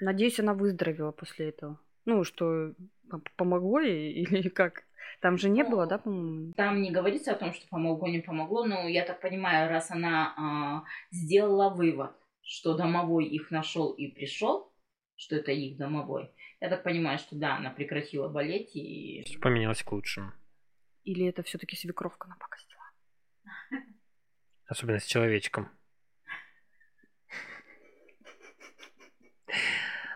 Надеюсь, 0.00 0.40
она 0.40 0.54
выздоровела 0.54 1.12
после 1.12 1.50
этого. 1.50 1.80
Ну, 2.04 2.24
что 2.24 2.74
помогло 3.36 3.80
ей 3.80 4.12
или 4.24 4.48
как? 4.48 4.87
Там 5.20 5.38
же 5.38 5.48
не 5.48 5.62
Ну, 5.62 5.70
было, 5.70 5.86
да, 5.86 5.98
по-моему? 5.98 6.52
Там 6.54 6.82
не 6.82 6.90
говорится 6.90 7.32
о 7.32 7.36
том, 7.36 7.52
что 7.52 7.66
помогло, 7.68 8.08
не 8.08 8.20
помогло, 8.20 8.64
но 8.64 8.88
я 8.88 9.04
так 9.04 9.20
понимаю, 9.20 9.68
раз 9.68 9.90
она 9.90 10.34
а, 10.36 10.84
сделала 11.10 11.70
вывод, 11.70 12.12
что 12.42 12.76
домовой 12.76 13.26
их 13.26 13.50
нашел 13.50 13.92
и 13.92 14.08
пришел, 14.08 14.72
что 15.16 15.36
это 15.36 15.52
их 15.52 15.76
домовой, 15.76 16.30
я 16.60 16.68
так 16.68 16.82
понимаю, 16.82 17.18
что 17.18 17.36
да, 17.36 17.56
она 17.56 17.70
прекратила 17.70 18.28
болеть 18.28 18.74
и, 18.74 19.22
Все 19.24 19.38
поменялось 19.38 19.82
к 19.82 19.92
лучшему. 19.92 20.32
Или 21.04 21.26
это 21.26 21.42
все-таки 21.42 21.76
свекровка 21.76 22.28
напакостила? 22.28 22.82
Особенно 24.66 24.98
с 24.98 25.06
человечком. 25.06 25.70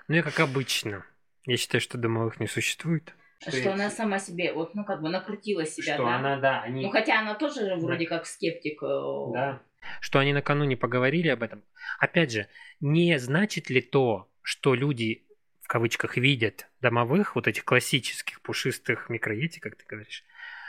Ну, 0.09 0.17
я 0.17 0.23
как 0.23 0.41
обычно. 0.41 1.07
Я 1.47 1.57
считаю, 1.57 1.81
что 1.81 1.97
домовых 1.97 2.39
не 2.39 2.47
существует. 2.47 3.15
Что, 3.43 3.51
что 3.51 3.73
она 3.73 3.91
сама 3.91 4.19
себе, 4.19 4.53
вот, 4.53 4.75
ну, 4.75 4.85
как 4.85 5.03
бы 5.03 5.09
накрутила 5.09 5.67
себя, 5.67 5.95
что 5.95 6.05
да? 6.05 6.17
она, 6.17 6.37
да, 6.39 6.63
они... 6.63 6.83
Ну, 6.83 6.91
хотя 6.91 7.19
она 7.21 7.35
тоже 7.35 7.67
же 7.67 7.77
вроде 7.77 8.07
как 8.07 8.27
скептик. 8.27 8.83
э, 8.83 9.33
Да. 9.33 9.63
Что 10.01 10.21
они 10.21 10.33
накануне 10.33 10.77
поговорили 10.77 11.29
об 11.29 11.43
этом. 11.43 11.65
Опять 11.99 12.31
же, 12.31 12.47
не 12.81 13.19
значит 13.19 13.69
ли 13.69 13.81
то, 13.81 14.29
что 14.43 14.75
люди 14.75 15.27
в 15.61 15.69
кавычках 15.69 16.17
видят 16.17 16.69
домовых, 16.81 17.35
вот 17.35 17.49
этих 17.49 17.65
классических 17.65 18.41
пушистых 18.43 19.09
микроети, 19.09 19.59
как 19.59 19.77
ты 19.77 19.85
говоришь, 19.89 20.25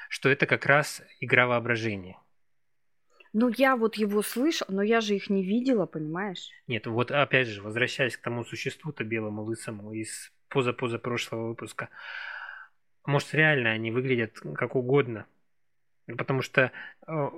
что 0.09 0.29
это 0.29 0.45
как 0.47 0.65
раз 0.65 1.03
игра 1.19 1.45
воображения. 1.45 2.17
Ну, 3.33 3.49
я 3.49 3.75
вот 3.75 3.95
его 3.95 4.21
слышал, 4.21 4.67
но 4.69 4.83
я 4.83 5.01
же 5.01 5.15
их 5.15 5.29
не 5.29 5.43
видела, 5.43 5.87
понимаешь? 5.87 6.49
Нет, 6.67 6.85
вот 6.85 7.09
опять 7.11 7.47
же, 7.47 7.63
возвращаясь 7.63 8.15
к 8.15 8.21
тому 8.21 8.45
существу-то 8.45 9.03
белому 9.03 9.43
лысому 9.43 9.91
из 9.93 10.31
поза-поза 10.49 10.99
прошлого 10.99 11.49
выпуска, 11.49 11.89
может, 13.05 13.33
реально 13.33 13.71
они 13.71 13.91
выглядят 13.91 14.39
как 14.55 14.75
угодно. 14.75 15.25
Потому 16.05 16.41
что, 16.41 16.71
э, 17.07 17.29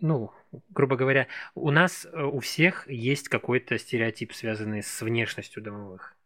ну, 0.00 0.32
грубо 0.70 0.96
говоря, 0.96 1.28
у 1.54 1.70
нас 1.70 2.06
э, 2.06 2.22
у 2.22 2.40
всех 2.40 2.88
есть 2.88 3.28
какой-то 3.28 3.78
стереотип, 3.78 4.32
связанный 4.32 4.82
с 4.82 5.02
внешностью 5.02 5.62
домовых. 5.62 6.16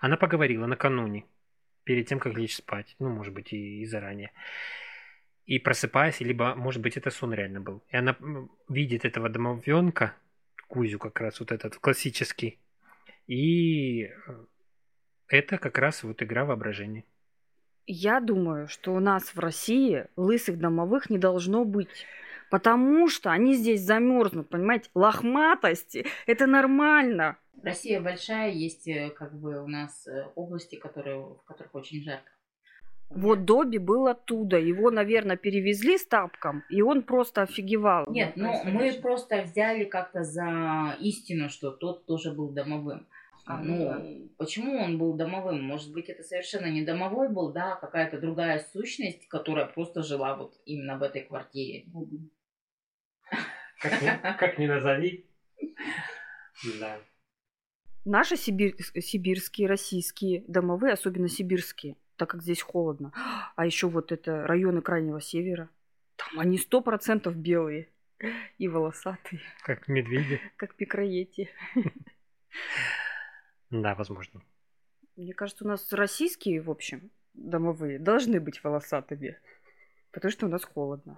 Она 0.00 0.16
поговорила 0.16 0.66
накануне, 0.66 1.24
перед 1.86 2.08
тем, 2.08 2.18
как 2.18 2.36
лечь 2.36 2.56
спать. 2.56 2.96
Ну, 2.98 3.08
может 3.08 3.32
быть, 3.32 3.52
и, 3.52 3.80
и 3.80 3.86
заранее. 3.86 4.32
И 5.46 5.58
просыпаясь, 5.60 6.20
либо, 6.20 6.54
может 6.56 6.82
быть, 6.82 6.96
это 6.96 7.10
сон 7.10 7.32
реально 7.32 7.60
был. 7.60 7.82
И 7.88 7.96
она 7.96 8.16
видит 8.68 9.04
этого 9.04 9.28
домовенка, 9.28 10.14
Кузю 10.68 10.98
как 10.98 11.20
раз, 11.20 11.38
вот 11.38 11.52
этот 11.52 11.76
классический. 11.76 12.58
И 13.28 14.02
э, 14.02 14.10
это 15.28 15.58
как 15.58 15.78
раз 15.78 16.02
вот 16.02 16.20
игра 16.22 16.44
воображения. 16.44 17.04
Я 17.86 18.20
думаю, 18.20 18.68
что 18.68 18.92
у 18.94 19.00
нас 19.00 19.34
в 19.34 19.38
России 19.38 20.06
лысых 20.16 20.58
домовых 20.58 21.08
не 21.08 21.18
должно 21.18 21.64
быть. 21.64 22.06
Потому 22.50 23.08
что 23.08 23.30
они 23.30 23.54
здесь 23.54 23.82
замерзнут, 23.82 24.48
понимаете? 24.48 24.88
Лохматости– 24.94 26.06
это 26.26 26.46
нормально. 26.46 27.36
Россия 27.62 28.00
большая, 28.00 28.52
есть 28.52 28.86
э, 28.86 29.10
как 29.10 29.34
бы 29.38 29.62
у 29.62 29.66
нас 29.66 30.06
э, 30.06 30.26
области, 30.36 30.76
которые, 30.76 31.18
в 31.18 31.42
которых 31.44 31.74
очень 31.74 32.02
жарко. 32.04 32.30
Вот 33.10 33.44
Добби 33.44 33.78
был 33.78 34.08
оттуда. 34.08 34.58
Его, 34.58 34.90
наверное, 34.90 35.36
перевезли 35.36 35.96
с 35.96 36.06
тапком, 36.06 36.64
и 36.68 36.82
он 36.82 37.02
просто 37.02 37.42
офигевал. 37.42 38.06
Нет, 38.08 38.32
ну 38.36 38.52
мы 38.64 38.92
просто 39.00 39.42
взяли 39.42 39.84
как-то 39.84 40.22
за 40.22 40.96
истину, 41.00 41.48
что 41.48 41.70
тот 41.70 42.06
тоже 42.06 42.32
был 42.32 42.50
домовым. 42.50 43.06
А, 43.46 43.62
ну, 43.62 44.28
почему 44.38 44.76
он 44.82 44.98
был 44.98 45.14
домовым? 45.14 45.62
Может 45.62 45.92
быть, 45.92 46.08
это 46.08 46.22
совершенно 46.24 46.66
не 46.66 46.82
домовой 46.84 47.28
был, 47.28 47.52
да, 47.52 47.74
а 47.74 47.76
какая-то 47.76 48.20
другая 48.20 48.58
сущность, 48.72 49.28
которая 49.28 49.66
просто 49.66 50.02
жила 50.02 50.34
вот 50.36 50.60
именно 50.64 50.98
в 50.98 51.02
этой 51.02 51.22
квартире. 51.22 51.86
Как 53.80 54.02
ни, 54.02 54.08
как 54.38 54.58
ни 54.58 54.66
назови. 54.66 55.26
Да. 56.80 56.98
Наши 58.04 58.34
сибир- 58.36 58.74
сибирские, 59.00 59.68
российские 59.68 60.44
домовые, 60.48 60.94
особенно 60.94 61.28
сибирские, 61.28 61.96
так 62.16 62.30
как 62.30 62.42
здесь 62.42 62.62
холодно. 62.62 63.12
А 63.54 63.64
еще 63.64 63.88
вот 63.88 64.10
это 64.10 64.46
районы 64.46 64.80
Крайнего 64.82 65.20
Севера. 65.20 65.68
Там 66.16 66.40
они 66.40 66.58
сто 66.58 66.80
процентов 66.80 67.36
белые 67.36 67.88
и 68.58 68.66
волосатые, 68.68 69.40
Как 69.62 69.86
медведи. 69.88 70.40
как 70.56 70.74
пикроети. 70.74 71.50
Да, 73.70 73.94
возможно. 73.94 74.42
Мне 75.16 75.32
кажется, 75.32 75.64
у 75.64 75.68
нас 75.68 75.92
российские, 75.92 76.60
в 76.60 76.70
общем, 76.70 77.10
домовые 77.34 77.98
должны 77.98 78.40
быть 78.40 78.62
волосатыми. 78.62 79.38
Потому 80.12 80.32
что 80.32 80.46
у 80.46 80.48
нас 80.48 80.64
холодно. 80.64 81.16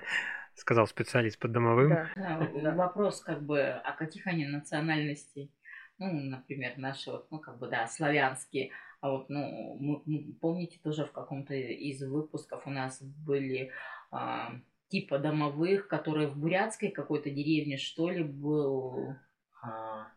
Сказал 0.54 0.86
специалист 0.86 1.38
по 1.38 1.46
домовым. 1.48 1.90
Да. 1.90 2.10
Да, 2.16 2.50
Да. 2.62 2.74
Вопрос 2.74 3.20
как 3.20 3.42
бы, 3.42 3.60
а 3.60 3.92
каких 3.92 4.26
они 4.26 4.46
национальностей? 4.46 5.52
Ну, 5.98 6.12
например, 6.12 6.78
наши 6.78 7.10
вот, 7.10 7.30
ну, 7.30 7.38
как 7.38 7.58
бы, 7.58 7.68
да, 7.68 7.86
славянские. 7.86 8.70
А 9.00 9.10
вот, 9.10 9.28
ну, 9.28 9.76
мы, 9.80 10.02
мы- 10.06 10.32
помните, 10.40 10.80
тоже 10.82 11.04
в 11.04 11.12
каком-то 11.12 11.54
из 11.54 12.02
выпусков 12.02 12.66
у 12.66 12.70
нас 12.70 13.00
были 13.02 13.70
а, 14.10 14.52
типа 14.88 15.18
домовых, 15.18 15.86
которые 15.88 16.28
в 16.28 16.36
бурятской 16.36 16.90
какой-то 16.90 17.30
деревне, 17.30 17.76
что 17.78 18.10
ли, 18.10 18.22
был 18.24 19.14
А, 19.62 20.08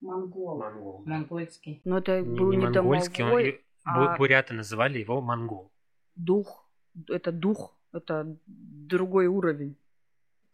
монгол. 0.00 0.58
монгол. 0.58 1.02
Монгольский. 1.06 1.80
Но 1.84 1.98
это 1.98 2.20
Не, 2.20 2.38
был 2.38 2.50
не 2.50 2.56
не, 2.56 2.64
монгольский, 2.64 3.22
он- 3.24 3.30
домовой, 3.30 3.48
и- 3.50 3.60
а- 3.84 4.14
бу- 4.14 4.18
буряты 4.18 4.54
называли 4.54 4.98
его 4.98 5.20
монгол. 5.20 5.70
дух. 6.16 6.68
Это 7.08 7.32
дух. 7.32 7.76
Это 7.92 8.36
другой 8.46 9.26
уровень. 9.26 9.76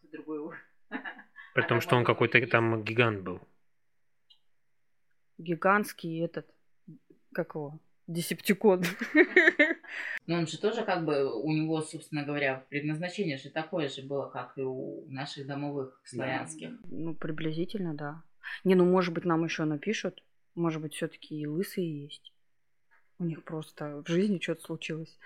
Это 0.03 0.11
другой 0.13 0.39
уровень. 0.39 0.61
При 1.55 1.63
том, 1.67 1.77
А 1.77 1.81
что 1.81 1.95
он 1.95 2.03
какой-то 2.05 2.37
есть? 2.37 2.51
там 2.51 2.83
гигант 2.83 3.21
был. 3.23 3.39
Гигантский 5.37 6.19
этот. 6.25 6.45
Как 7.33 7.55
его? 7.55 7.79
Десептикон. 8.07 8.83
Но 10.27 10.35
он 10.35 10.47
же 10.47 10.59
тоже 10.59 10.83
как 10.83 11.03
бы, 11.05 11.25
у 11.41 11.51
него, 11.51 11.81
собственно 11.81 12.23
говоря, 12.23 12.65
предназначение 12.69 13.37
же 13.37 13.49
такое 13.49 13.89
же 13.89 14.01
было, 14.01 14.29
как 14.29 14.57
и 14.57 14.61
у 14.61 15.05
наших 15.09 15.45
домовых 15.45 16.01
славянских. 16.05 16.69
Ну, 16.85 17.13
приблизительно, 17.15 17.93
да. 17.93 18.23
Не, 18.63 18.75
ну, 18.75 18.85
может 18.85 19.13
быть, 19.13 19.25
нам 19.25 19.43
еще 19.43 19.65
напишут. 19.65 20.23
Может 20.55 20.81
быть, 20.81 20.95
все-таки 20.95 21.39
и 21.39 21.47
лысые 21.47 22.03
есть. 22.03 22.33
У 23.19 23.23
них 23.23 23.43
просто 23.43 24.03
в 24.03 24.07
жизни 24.07 24.39
что-то 24.39 24.63
случилось. 24.63 25.17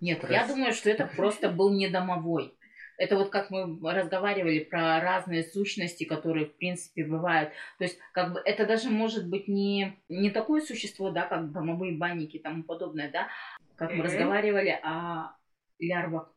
Нет, 0.00 0.20
Крас- 0.20 0.30
я 0.30 0.46
думаю, 0.46 0.72
что 0.72 0.90
это 0.90 1.06
просто 1.16 1.50
был 1.50 1.72
не 1.72 1.88
домовой. 1.88 2.54
Это 2.98 3.16
вот 3.16 3.30
как 3.30 3.50
мы 3.50 3.78
разговаривали 3.92 4.60
про 4.60 5.00
разные 5.00 5.44
сущности, 5.44 6.04
которые, 6.04 6.46
в 6.46 6.56
принципе, 6.56 7.04
бывают. 7.04 7.50
То 7.78 7.84
есть, 7.84 7.98
как 8.12 8.32
бы, 8.32 8.40
это 8.42 8.66
даже 8.66 8.88
может 8.88 9.28
быть 9.28 9.48
не, 9.48 9.98
не 10.08 10.30
такое 10.30 10.62
существо, 10.62 11.10
да, 11.10 11.26
как 11.26 11.52
домовые 11.52 11.96
банники 11.96 12.36
и 12.36 12.42
тому 12.42 12.62
подобное, 12.62 13.10
да, 13.10 13.28
как 13.76 13.92
мы 13.92 14.04
разговаривали 14.04 14.80
о 14.82 15.36
лярвах. 15.78 16.32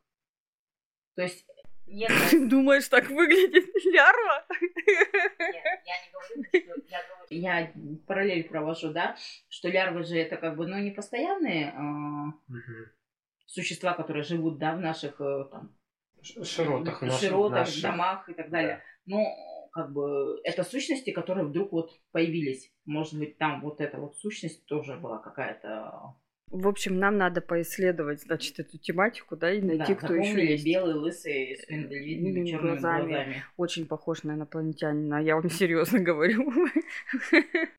То 1.16 1.22
есть, 1.22 1.46
нет, 1.90 2.12
Думаешь, 2.50 2.88
так 2.88 3.10
выглядит 3.10 3.66
лярва? 3.86 4.46
Нет, 4.52 5.64
я 5.86 5.96
не 6.02 6.12
говорю, 6.12 6.44
что 6.44 6.82
я 6.90 7.00
говорю- 7.08 7.28
Я 7.30 7.72
параллель 8.08 8.48
провожу, 8.48 8.92
да, 8.92 9.16
что 9.50 9.70
лярвы 9.70 10.04
же 10.04 10.18
это 10.18 10.38
как 10.38 10.56
бы, 10.56 10.68
ну, 10.68 10.78
не 10.80 10.92
постоянные 10.92 11.74
а, 11.76 12.34
существа, 13.46 13.94
которые 13.94 14.24
живут, 14.24 14.58
да, 14.58 14.76
в 14.76 14.80
наших 14.80 15.20
э, 15.22 15.46
там 15.52 15.76
Широтах. 16.22 17.00
широтах, 17.20 17.82
домах 17.82 18.30
и 18.30 18.34
так 18.34 18.50
далее. 18.50 18.84
Но 19.06 19.26
как 19.72 19.92
бы 19.94 20.40
это 20.44 20.64
сущности, 20.64 21.12
которые 21.12 21.46
вдруг 21.48 21.72
вот 21.72 21.92
появились. 22.12 22.74
Может 22.86 23.18
быть, 23.18 23.38
там 23.38 23.62
вот 23.62 23.80
эта 23.82 23.98
вот 24.00 24.18
сущность 24.18 24.66
тоже 24.66 24.96
была 24.98 25.20
какая-то. 25.20 26.16
В 26.52 26.68
общем, 26.68 26.98
нам 26.98 27.18
надо 27.18 27.42
поисследовать, 27.42 28.22
значит, 28.22 28.60
эту 28.60 28.78
тематику, 28.80 29.36
да, 29.36 29.54
и 29.54 29.62
найти, 29.62 29.94
да, 29.94 29.96
кто 29.96 30.16
еще 30.16 30.52
есть. 30.52 30.66
белый, 30.66 30.96
лысый, 30.96 31.56
с 31.56 31.70
миндалевидными 31.70 32.46
черными 32.48 32.72
глазами. 32.72 33.08
глазами. 33.08 33.44
Очень 33.58 33.86
похож 33.86 34.24
на 34.24 34.32
инопланетянина, 34.32 35.22
я 35.22 35.36
вам 35.36 35.50
серьезно 35.50 36.00
говорю. 36.00 36.52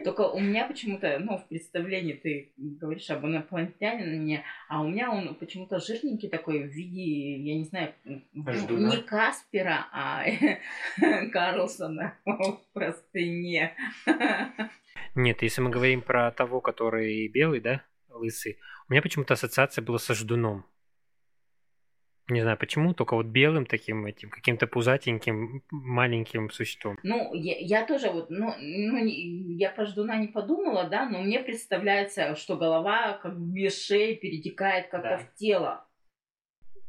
Только 0.04 0.28
у 0.28 0.38
меня 0.38 0.66
почему-то, 0.66 1.18
ну, 1.18 1.38
в 1.38 1.48
представлении 1.48 2.12
ты 2.12 2.52
говоришь 2.56 3.10
об 3.10 3.26
инопланетянине, 3.26 4.44
а 4.68 4.82
у 4.82 4.88
меня 4.88 5.10
он 5.10 5.34
почему-то 5.34 5.80
жирненький 5.80 6.28
такой 6.28 6.62
в 6.62 6.70
виде, 6.70 7.38
я 7.38 7.56
не 7.56 7.64
знаю, 7.64 7.92
ну, 8.04 8.52
Ждуна. 8.52 8.90
не 8.90 9.02
Каспера, 9.02 9.88
а 9.92 10.24
Карлсона 11.32 12.14
в 12.24 12.60
простыне. 12.72 13.74
Нет, 15.16 15.42
если 15.42 15.60
мы 15.60 15.70
говорим 15.70 16.02
про 16.02 16.30
того, 16.30 16.60
который 16.60 17.26
белый, 17.28 17.60
да, 17.60 17.82
лысый, 18.20 18.58
у 18.88 18.92
меня 18.92 19.02
почему-то 19.02 19.34
ассоциация 19.34 19.82
была 19.82 19.98
со 19.98 20.14
ждуном. 20.14 20.64
Не 22.28 22.42
знаю 22.42 22.56
почему, 22.56 22.94
только 22.94 23.16
вот 23.16 23.26
белым 23.26 23.66
таким 23.66 24.06
этим, 24.06 24.30
каким-то 24.30 24.68
пузатеньким 24.68 25.64
маленьким 25.70 26.50
существом. 26.50 26.96
Ну, 27.02 27.34
я, 27.34 27.56
я 27.58 27.86
тоже 27.86 28.10
вот, 28.10 28.30
ну, 28.30 28.54
ну, 28.60 29.04
я 29.04 29.70
про 29.70 29.84
ждуна 29.84 30.16
не 30.16 30.28
подумала, 30.28 30.84
да, 30.84 31.08
но 31.08 31.22
мне 31.22 31.40
представляется, 31.40 32.36
что 32.36 32.56
голова 32.56 33.14
как 33.14 33.36
бы 33.36 33.52
без 33.52 33.84
шеи 33.84 34.14
перетекает 34.14 34.90
как-то 34.90 35.08
Да. 35.08 35.18
в 35.18 35.34
тело. 35.34 35.89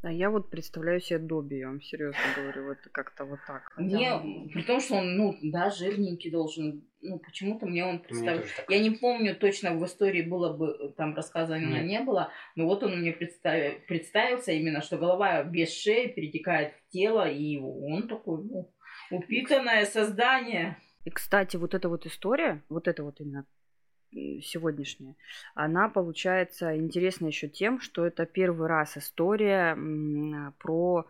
А 0.04 0.12
я 0.12 0.32
вот 0.32 0.50
представляю 0.50 1.00
себе 1.00 1.20
Добби, 1.20 1.58
я 1.58 1.68
вам 1.68 1.80
серьезно 1.80 2.20
говорю, 2.36 2.70
вот 2.70 2.78
как-то 2.92 3.24
вот 3.24 3.40
так. 3.46 3.72
Мне, 3.78 4.48
при 4.52 4.64
том, 4.64 4.80
что 4.80 4.96
он, 4.96 5.16
ну, 5.16 5.38
да, 5.44 5.70
жирненький 5.70 6.32
должен, 6.32 6.84
ну, 7.02 7.20
почему-то 7.20 7.68
мне 7.68 7.86
он 7.86 8.00
представил. 8.00 8.42
Я 8.68 8.80
не 8.80 8.90
помню 8.90 9.36
точно, 9.36 9.76
в 9.76 9.86
истории 9.86 10.24
было 10.24 10.58
бы, 10.58 10.94
там 10.98 11.14
рассказано 11.14 11.60
Нет. 11.60 11.86
не 11.86 12.00
было, 12.02 12.32
но 12.56 12.66
вот 12.66 12.82
он 12.82 13.00
мне 13.00 13.12
представил, 13.12 13.80
представился 13.88 14.54
именно, 14.54 14.82
что 14.82 14.98
голова 14.98 15.44
без 15.44 15.72
шеи 15.72 16.08
перетекает 16.08 16.74
в 16.74 16.90
тело, 16.90 17.30
и 17.30 17.60
он 17.60 18.08
такой, 18.08 18.44
ну, 18.44 18.74
упитанное 19.12 19.86
создание. 19.86 20.78
И, 21.06 21.12
кстати, 21.12 21.58
вот 21.58 21.76
эта 21.76 21.90
вот 21.90 22.08
история, 22.08 22.64
вот 22.70 22.88
это 22.88 23.04
вот 23.04 23.22
именно 23.22 23.46
сегодняшняя, 24.12 25.16
она 25.56 25.90
получается 25.90 26.78
интересна 26.78 27.28
еще 27.28 27.48
тем, 27.48 27.80
что 27.80 28.06
это 28.06 28.26
первый 28.26 28.68
раз 28.68 28.98
история 28.98 29.76
про 30.60 31.08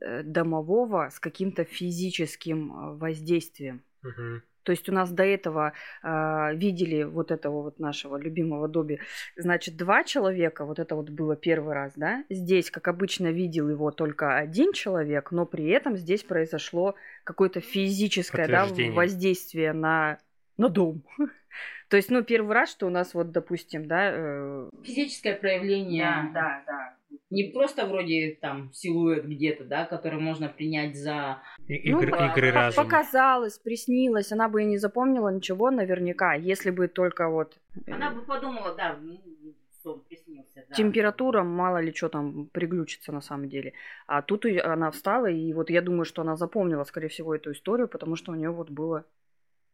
э, 0.00 0.22
домового 0.22 1.10
с 1.10 1.20
каким-то 1.20 1.64
физическим 1.64 2.72
э, 2.72 2.96
воздействием. 2.96 3.82
Угу. 4.02 4.42
То 4.66 4.72
есть 4.72 4.88
у 4.88 4.92
нас 4.92 5.12
до 5.12 5.22
этого 5.22 5.74
э, 6.02 6.54
видели 6.56 7.04
вот 7.04 7.30
этого 7.30 7.62
вот 7.62 7.78
нашего 7.78 8.16
любимого 8.16 8.66
Доби, 8.66 8.98
значит, 9.36 9.76
два 9.76 10.02
человека, 10.02 10.64
вот 10.64 10.80
это 10.80 10.96
вот 10.96 11.08
было 11.08 11.36
первый 11.36 11.72
раз, 11.72 11.92
да? 11.94 12.24
Здесь, 12.28 12.72
как 12.72 12.88
обычно, 12.88 13.28
видел 13.28 13.68
его 13.70 13.92
только 13.92 14.36
один 14.36 14.72
человек, 14.72 15.30
но 15.30 15.46
при 15.46 15.68
этом 15.68 15.96
здесь 15.96 16.24
произошло 16.24 16.96
какое-то 17.22 17.60
физическое 17.60 18.48
да, 18.48 18.66
воздействие 18.92 19.72
на, 19.72 20.18
на 20.56 20.68
дом. 20.68 21.04
То 21.88 21.96
есть, 21.96 22.10
ну, 22.10 22.22
первый 22.22 22.52
раз, 22.52 22.70
что 22.70 22.86
у 22.86 22.90
нас 22.90 23.14
вот, 23.14 23.30
допустим, 23.30 23.86
да... 23.86 24.10
Э... 24.12 24.70
Физическое 24.82 25.34
проявление. 25.34 26.30
Да, 26.34 26.62
да, 26.66 26.96
да. 27.10 27.18
Не 27.30 27.50
просто 27.50 27.86
вроде 27.86 28.38
там 28.40 28.72
силуэт 28.72 29.24
где-то, 29.24 29.64
да, 29.64 29.84
который 29.84 30.20
можно 30.20 30.48
принять 30.48 30.96
за... 30.96 31.42
И, 31.66 31.90
ну, 31.90 32.00
игры, 32.00 32.26
игры 32.26 32.50
разума. 32.52 32.84
Показалось, 32.84 33.58
приснилось, 33.58 34.32
она 34.32 34.48
бы 34.48 34.62
и 34.62 34.66
не 34.66 34.78
запомнила 34.78 35.28
ничего 35.28 35.70
наверняка, 35.70 36.34
если 36.34 36.70
бы 36.70 36.88
только 36.88 37.28
вот... 37.28 37.58
Э, 37.86 37.92
она 37.92 38.10
бы 38.10 38.22
подумала, 38.22 38.74
да, 38.76 38.96
ну, 39.00 39.20
сон 39.82 40.02
приснился. 40.08 40.64
Да. 40.68 40.74
Температура, 40.74 41.42
мало 41.42 41.78
ли 41.78 41.92
что 41.92 42.08
там 42.08 42.46
приглючится 42.46 43.12
на 43.12 43.20
самом 43.20 43.48
деле. 43.48 43.72
А 44.06 44.22
тут 44.22 44.44
она 44.44 44.90
встала, 44.90 45.26
и 45.26 45.52
вот 45.52 45.70
я 45.70 45.82
думаю, 45.82 46.04
что 46.04 46.22
она 46.22 46.36
запомнила, 46.36 46.84
скорее 46.84 47.08
всего, 47.08 47.34
эту 47.34 47.52
историю, 47.52 47.88
потому 47.88 48.16
что 48.16 48.32
у 48.32 48.34
нее 48.34 48.50
вот 48.50 48.70
было 48.70 49.04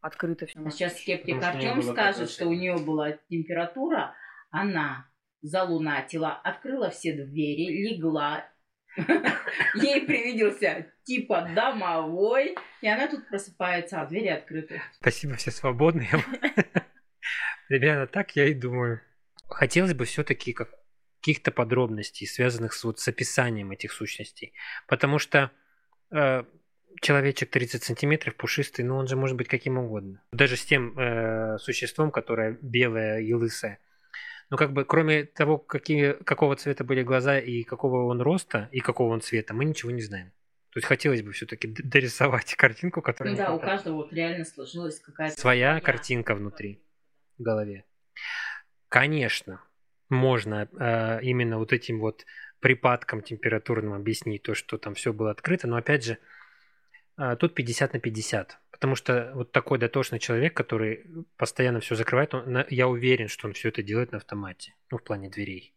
открыто 0.03 0.47
все. 0.47 0.61
А 0.65 0.71
сейчас 0.71 0.99
скептик 0.99 1.43
Артем 1.43 1.81
скажет, 1.83 2.29
что 2.29 2.47
у 2.47 2.53
нее 2.53 2.77
была 2.77 3.13
температура, 3.31 4.15
она 4.51 5.09
залунатила, 5.41 6.33
открыла 6.33 6.91
все 6.91 7.13
двери, 7.13 7.89
легла, 7.89 8.47
ей 9.75 10.07
привиделся 10.07 10.93
типа 11.05 11.51
домовой, 11.55 12.57
и 12.83 12.89
она 12.89 13.09
тут 13.09 13.27
просыпается, 13.29 14.03
а 14.03 14.07
двери 14.07 14.29
открыты. 14.29 14.83
Спасибо, 15.01 15.35
все 15.37 15.51
свободные. 15.51 16.11
Ребята, 17.69 18.13
так 18.13 18.37
я 18.37 18.47
и 18.47 18.55
думаю. 18.55 19.01
Хотелось 19.49 19.95
бы 19.95 20.05
все-таки 20.05 20.53
каких-то 20.53 21.51
подробностей, 21.51 22.27
связанных 22.27 22.75
с, 22.75 22.85
вот, 22.85 23.01
с 23.01 23.09
описанием 23.09 23.71
этих 23.71 23.93
сущностей. 23.93 24.53
Потому 24.87 25.19
что 25.19 25.51
э, 26.11 26.45
человечек 27.01 27.51
30 27.51 27.83
сантиметров, 27.83 28.37
пушистый, 28.37 28.85
но 28.85 28.97
он 28.97 29.07
же 29.07 29.17
может 29.17 29.37
быть 29.37 29.49
каким 29.49 29.79
угодно. 29.79 30.23
Даже 30.33 30.57
с 30.57 30.65
тем 30.65 30.99
э, 30.99 31.59
существом, 31.59 32.11
которое 32.11 32.59
белое 32.61 33.21
и 33.21 33.33
лысое. 33.33 33.79
Но 34.51 34.57
как 34.57 34.73
бы 34.73 34.85
кроме 34.85 35.25
того, 35.25 35.59
какие, 35.59 36.13
какого 36.25 36.57
цвета 36.57 36.85
были 36.85 37.03
глаза 37.03 37.39
и 37.39 37.63
какого 37.63 38.05
он 38.05 38.21
роста, 38.21 38.69
и 38.71 38.81
какого 38.81 39.13
он 39.13 39.21
цвета, 39.21 39.55
мы 39.55 39.65
ничего 39.65 39.91
не 39.91 40.03
знаем. 40.03 40.33
То 40.73 40.79
есть 40.79 40.87
хотелось 40.87 41.23
бы 41.23 41.33
все-таки 41.33 41.69
дорисовать 41.69 42.55
картинку, 42.55 43.03
которая... 43.03 43.35
Ну 43.35 43.39
да, 43.39 43.53
у 43.53 43.61
каждого 43.61 43.97
вот 43.97 44.13
реально 44.13 44.45
сложилась 44.45 45.01
какая-то... 45.01 45.39
Своя 45.39 45.81
картинка 45.81 46.35
внутри, 46.35 46.83
в 47.39 47.43
голове. 47.43 47.85
Конечно, 48.89 49.61
можно 50.09 50.69
э, 50.79 51.23
именно 51.23 51.59
вот 51.59 51.73
этим 51.73 52.01
вот 52.01 52.25
припадком 52.61 53.23
температурным 53.23 53.93
объяснить 53.93 54.45
то, 54.45 54.55
что 54.55 54.79
там 54.79 54.95
все 54.95 55.13
было 55.13 55.31
открыто, 55.31 55.67
но 55.67 55.77
опять 55.77 56.05
же, 56.05 56.19
тут 57.17 57.55
50 57.55 57.93
на 57.93 58.01
50. 58.01 58.59
Потому 58.71 58.97
что 58.97 59.31
вот 59.35 59.53
такой 59.53 59.79
дотошный 59.79 60.19
человек, 60.19 60.55
который 60.55 61.07
постоянно 61.37 61.81
все 61.81 61.95
закрывает, 61.95 62.35
он, 62.35 62.65
я 62.69 62.89
уверен, 62.89 63.29
что 63.29 63.47
он 63.47 63.53
все 63.53 63.69
это 63.69 63.83
делает 63.83 64.13
на 64.13 64.19
автомате, 64.19 64.75
ну, 64.91 64.99
в 64.99 65.05
плане 65.05 65.31
дверей. 65.31 65.75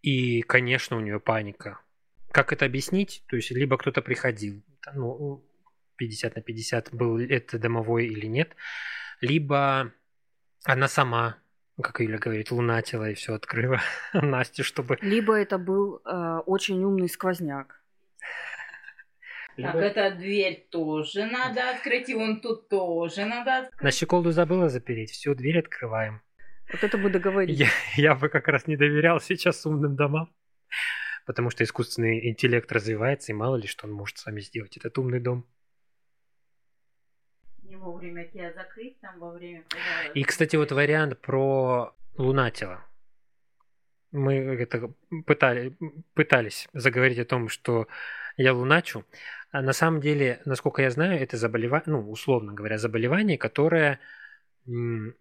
И, 0.00 0.42
конечно, 0.42 0.96
у 0.96 1.00
нее 1.00 1.20
паника. 1.20 1.80
Как 2.30 2.52
это 2.52 2.64
объяснить? 2.64 3.24
То 3.28 3.36
есть, 3.36 3.50
либо 3.50 3.76
кто-то 3.76 4.00
приходил, 4.00 4.62
ну, 4.94 5.44
50 5.96 6.36
на 6.36 6.42
50, 6.42 6.94
был 6.94 7.18
это 7.18 7.58
домовой 7.58 8.06
или 8.06 8.26
нет, 8.26 8.56
либо 9.20 9.92
она 10.64 10.88
сама, 10.88 11.36
как 11.82 12.00
Юля 12.00 12.18
говорит, 12.18 12.50
лунатила 12.50 13.10
и 13.10 13.14
все 13.14 13.34
открыла 13.34 13.80
Насте, 14.12 14.62
чтобы... 14.62 14.96
Либо 15.02 15.34
это 15.34 15.58
был 15.58 16.00
э, 16.04 16.38
очень 16.46 16.82
умный 16.84 17.08
сквозняк. 17.08 17.82
Так, 19.60 19.74
Либо... 19.74 19.86
эта 19.86 20.10
дверь 20.12 20.68
тоже 20.70 21.26
надо 21.26 21.70
открыть, 21.70 22.08
и 22.08 22.14
вон 22.14 22.40
тут 22.40 22.68
тоже 22.68 23.24
надо 23.24 23.58
открыть. 23.58 23.82
На 23.82 23.90
щеколду 23.90 24.30
забыла 24.30 24.68
запереть, 24.68 25.10
всю 25.10 25.34
дверь 25.34 25.58
открываем. 25.58 26.22
Вот 26.72 26.84
это 26.84 26.96
мы 26.96 27.10
договорились. 27.10 27.58
Я, 27.58 27.68
я 27.96 28.14
бы 28.14 28.28
как 28.28 28.46
раз 28.46 28.68
не 28.68 28.76
доверял 28.76 29.20
сейчас 29.20 29.66
умным 29.66 29.96
домам, 29.96 30.32
потому 31.26 31.50
что 31.50 31.64
искусственный 31.64 32.28
интеллект 32.28 32.70
развивается, 32.70 33.32
и 33.32 33.34
мало 33.34 33.56
ли 33.56 33.66
что 33.66 33.88
он 33.88 33.92
может 33.92 34.18
с 34.18 34.26
вами 34.26 34.40
сделать, 34.40 34.76
этот 34.76 34.96
умный 34.96 35.18
дом. 35.18 35.44
Не 37.62 37.74
вовремя 37.74 38.28
тебя 38.28 38.52
закрыть 38.52 39.00
там 39.00 39.18
во 39.18 39.32
время. 39.32 39.64
И, 40.14 40.22
кстати, 40.22 40.54
вот 40.54 40.70
вариант 40.70 41.20
про 41.20 41.96
лунатила. 42.16 42.84
Мы 44.12 44.36
это 44.36 44.92
пытали, 45.26 45.76
пытались 46.14 46.68
заговорить 46.72 47.18
о 47.18 47.24
том, 47.24 47.48
что 47.48 47.88
я 48.38 48.54
луначу. 48.54 49.04
А 49.50 49.60
на 49.62 49.72
самом 49.72 50.00
деле, 50.00 50.40
насколько 50.46 50.80
я 50.82 50.90
знаю, 50.90 51.20
это 51.20 51.36
заболевание, 51.36 51.84
ну, 51.86 52.10
условно 52.10 52.54
говоря, 52.54 52.78
заболевание, 52.78 53.36
которое 53.36 54.00
м- 54.66 55.14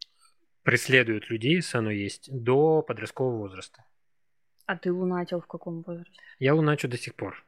преследует 0.64 1.30
людей, 1.30 1.56
если 1.56 1.78
оно 1.78 1.92
есть, 1.92 2.30
до 2.32 2.82
подросткового 2.82 3.38
возраста. 3.40 3.84
А 4.66 4.78
ты 4.78 4.92
лунатил 4.92 5.42
в 5.42 5.48
каком 5.48 5.82
возрасте? 5.82 6.20
Я 6.40 6.54
луначу 6.54 6.88
до 6.88 6.98
сих 6.98 7.16
пор. 7.16 7.46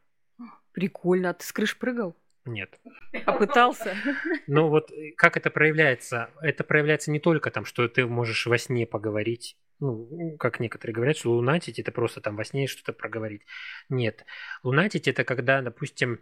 Прикольно. 0.72 1.30
А 1.30 1.34
ты 1.34 1.46
с 1.46 1.52
крыш 1.52 1.78
прыгал? 1.78 2.16
Нет. 2.46 2.80
А 3.26 3.34
пытался? 3.34 3.96
Ну 4.48 4.70
вот 4.70 4.92
э, 4.92 5.12
как 5.18 5.38
это 5.38 5.50
проявляется? 5.52 6.30
Это 6.42 6.64
проявляется 6.64 7.12
не 7.12 7.20
только 7.20 7.52
там, 7.52 7.66
что 7.66 7.88
ты 7.88 8.06
можешь 8.08 8.48
во 8.48 8.58
сне 8.58 8.88
поговорить, 8.88 9.58
ну, 9.80 10.36
как 10.38 10.60
некоторые 10.60 10.94
говорят, 10.94 11.18
что 11.18 11.32
лунатить 11.32 11.80
это 11.80 11.92
просто 11.92 12.22
там 12.22 12.36
во 12.36 12.44
сне 12.44 12.68
что-то 12.68 12.94
проговорить. 12.94 13.44
Нет. 13.88 14.26
Лунатить 14.64 15.08
это 15.08 15.24
когда, 15.24 15.62
допустим, 15.62 16.20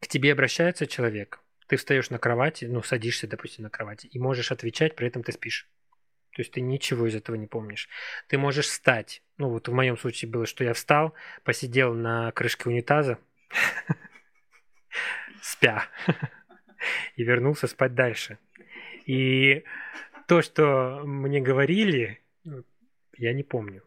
к 0.00 0.08
тебе 0.08 0.32
обращается 0.32 0.86
человек, 0.86 1.40
ты 1.68 1.76
встаешь 1.76 2.10
на 2.10 2.18
кровати, 2.18 2.64
ну, 2.64 2.82
садишься, 2.82 3.28
допустим, 3.28 3.64
на 3.64 3.70
кровати, 3.70 4.06
и 4.08 4.18
можешь 4.18 4.50
отвечать, 4.50 4.96
при 4.96 5.06
этом 5.06 5.22
ты 5.22 5.32
спишь. 5.32 5.68
То 6.32 6.42
есть 6.42 6.52
ты 6.52 6.60
ничего 6.60 7.06
из 7.06 7.14
этого 7.14 7.36
не 7.36 7.46
помнишь. 7.46 7.88
Ты 8.28 8.38
можешь 8.38 8.66
встать. 8.66 9.22
Ну, 9.36 9.50
вот 9.50 9.68
в 9.68 9.72
моем 9.72 9.96
случае 9.96 10.30
было, 10.30 10.46
что 10.46 10.64
я 10.64 10.74
встал, 10.74 11.14
посидел 11.44 11.94
на 11.94 12.32
крышке 12.32 12.68
унитаза, 12.68 13.18
спя, 15.42 15.84
и 17.16 17.22
вернулся 17.22 17.66
спать 17.66 17.94
дальше. 17.94 18.38
И 19.06 19.64
то, 20.28 20.42
что 20.42 21.02
мне 21.04 21.40
говорили, 21.40 22.20
я 23.20 23.32
не 23.34 23.42
помню. 23.42 23.82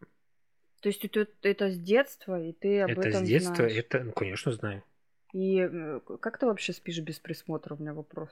То 0.81 0.89
есть 0.89 1.03
это, 1.05 1.27
это 1.41 1.71
с 1.71 1.77
детства, 1.77 2.39
и 2.41 2.53
ты 2.53 2.81
об 2.81 2.91
это 2.91 3.09
этом 3.09 3.25
с 3.25 3.27
детства, 3.27 3.55
знаешь? 3.55 3.77
это, 3.77 4.03
ну, 4.03 4.11
конечно, 4.11 4.51
знаю. 4.51 4.83
И 5.33 5.59
э, 5.59 5.99
как 6.19 6.37
ты 6.37 6.45
вообще 6.45 6.73
спишь 6.73 6.99
без 6.99 7.19
присмотра? 7.19 7.73
У 7.73 7.79
меня 7.79 7.93
вопрос. 7.93 8.29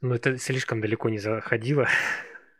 Ну, 0.00 0.14
это 0.14 0.38
слишком 0.38 0.80
далеко 0.80 1.08
не 1.08 1.18
заходило. 1.18 1.88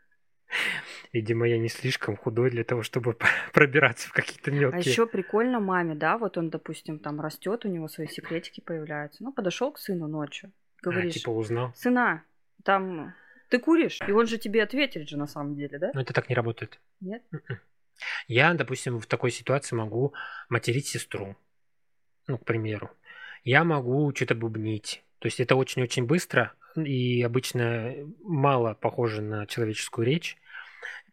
Видимо, 1.13 1.47
я 1.47 1.57
не 1.57 1.69
слишком 1.69 2.17
худой 2.17 2.49
для 2.49 2.63
того, 2.63 2.81
чтобы 2.81 3.15
пробираться 3.53 4.09
в 4.09 4.13
какие-то 4.13 4.51
мелкие. 4.51 4.81
А 4.81 4.89
еще 4.89 5.05
прикольно 5.07 5.59
маме, 5.59 5.95
да, 5.95 6.17
вот 6.17 6.37
он, 6.37 6.49
допустим, 6.49 6.99
там 6.99 7.21
растет, 7.21 7.65
у 7.65 7.69
него 7.69 7.87
свои 7.87 8.07
секретики 8.07 8.59
появляются. 8.59 9.23
Ну, 9.23 9.31
подошел 9.31 9.71
к 9.71 9.79
сыну 9.79 10.07
ночью, 10.07 10.51
говоришь. 10.81 11.15
А, 11.15 11.19
типа 11.19 11.29
узнал. 11.29 11.71
Сына, 11.75 12.23
там 12.63 13.13
ты 13.49 13.59
куришь, 13.59 13.99
и 14.07 14.11
он 14.11 14.25
же 14.25 14.37
тебе 14.37 14.63
ответит 14.63 15.07
же 15.07 15.17
на 15.17 15.27
самом 15.27 15.55
деле, 15.55 15.77
да? 15.77 15.91
Ну, 15.93 16.01
это 16.01 16.13
так 16.13 16.29
не 16.29 16.35
работает. 16.35 16.79
Нет? 16.99 17.23
М-м. 17.31 17.59
Я, 18.27 18.53
допустим, 18.53 18.99
в 18.99 19.05
такой 19.05 19.31
ситуации 19.31 19.75
могу 19.75 20.13
материть 20.49 20.87
сестру. 20.87 21.35
Ну, 22.27 22.37
к 22.37 22.45
примеру 22.45 22.91
я 23.45 23.63
могу 23.63 24.13
что-то 24.13 24.35
бубнить. 24.35 25.03
То 25.19 25.27
есть 25.27 25.39
это 25.39 25.55
очень-очень 25.55 26.05
быстро 26.05 26.53
и 26.75 27.21
обычно 27.21 27.93
мало 28.21 28.73
похоже 28.73 29.21
на 29.21 29.45
человеческую 29.45 30.05
речь, 30.05 30.37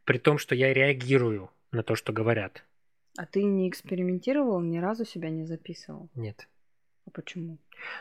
при 0.05 0.18
том, 0.18 0.38
что 0.38 0.57
я 0.57 0.73
реагирую 0.73 1.51
на 1.71 1.85
то, 1.85 1.95
что 1.95 2.12
говорят. 2.12 2.64
А 3.16 3.27
ты 3.27 3.45
не 3.45 3.68
экспериментировал, 3.68 4.61
ни 4.61 4.79
разу 4.79 5.05
себя 5.05 5.29
не 5.29 5.45
записывал? 5.45 6.09
Нет. 6.14 6.49
А 7.07 7.11
почему? 7.11 7.59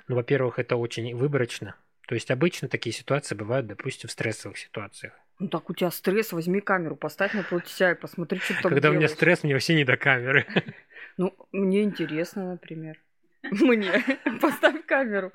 Ну, 0.07 0.15
во-первых, 0.15 0.57
это 0.57 0.77
очень 0.77 1.13
выборочно. 1.15 1.75
То 2.07 2.15
есть 2.15 2.31
обычно 2.31 2.67
такие 2.67 2.93
ситуации 2.93 3.35
бывают, 3.35 3.67
допустим, 3.67 4.07
в 4.07 4.11
стрессовых 4.11 4.57
ситуациях. 4.57 5.13
Ну 5.41 5.47
так 5.47 5.71
у 5.71 5.73
тебя 5.73 5.89
стресс, 5.89 6.33
возьми 6.33 6.61
камеру, 6.61 6.95
поставь 6.95 7.33
напротив 7.33 7.69
себя 7.71 7.91
и 7.93 7.95
посмотри, 7.95 8.37
что 8.37 8.53
там 8.61 8.71
Когда 8.71 8.89
у 8.89 8.91
меня 8.91 9.07
делаешь. 9.07 9.15
стресс, 9.17 9.41
мне 9.41 9.53
вообще 9.55 9.73
не 9.73 9.83
до 9.83 9.97
камеры. 9.97 10.45
Ну, 11.17 11.35
мне 11.51 11.83
интересно, 11.83 12.51
например. 12.51 12.97
Мне. 13.43 13.91
Поставь 14.39 14.85
камеру. 14.85 15.33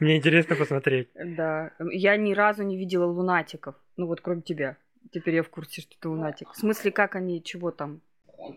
Мне 0.00 0.16
интересно 0.16 0.56
посмотреть. 0.56 1.08
Да. 1.14 1.70
Я 1.78 2.16
ни 2.16 2.32
разу 2.34 2.64
не 2.64 2.76
видела 2.76 3.06
лунатиков. 3.06 3.76
Ну 3.96 4.06
вот 4.06 4.20
кроме 4.20 4.42
тебя. 4.42 4.76
Теперь 5.12 5.36
я 5.36 5.42
в 5.44 5.50
курсе, 5.50 5.82
что 5.82 5.96
ты 6.00 6.08
лунатик. 6.08 6.50
В 6.50 6.56
смысле, 6.56 6.90
как 6.90 7.14
они, 7.14 7.42
чего 7.42 7.70
там? 7.70 8.00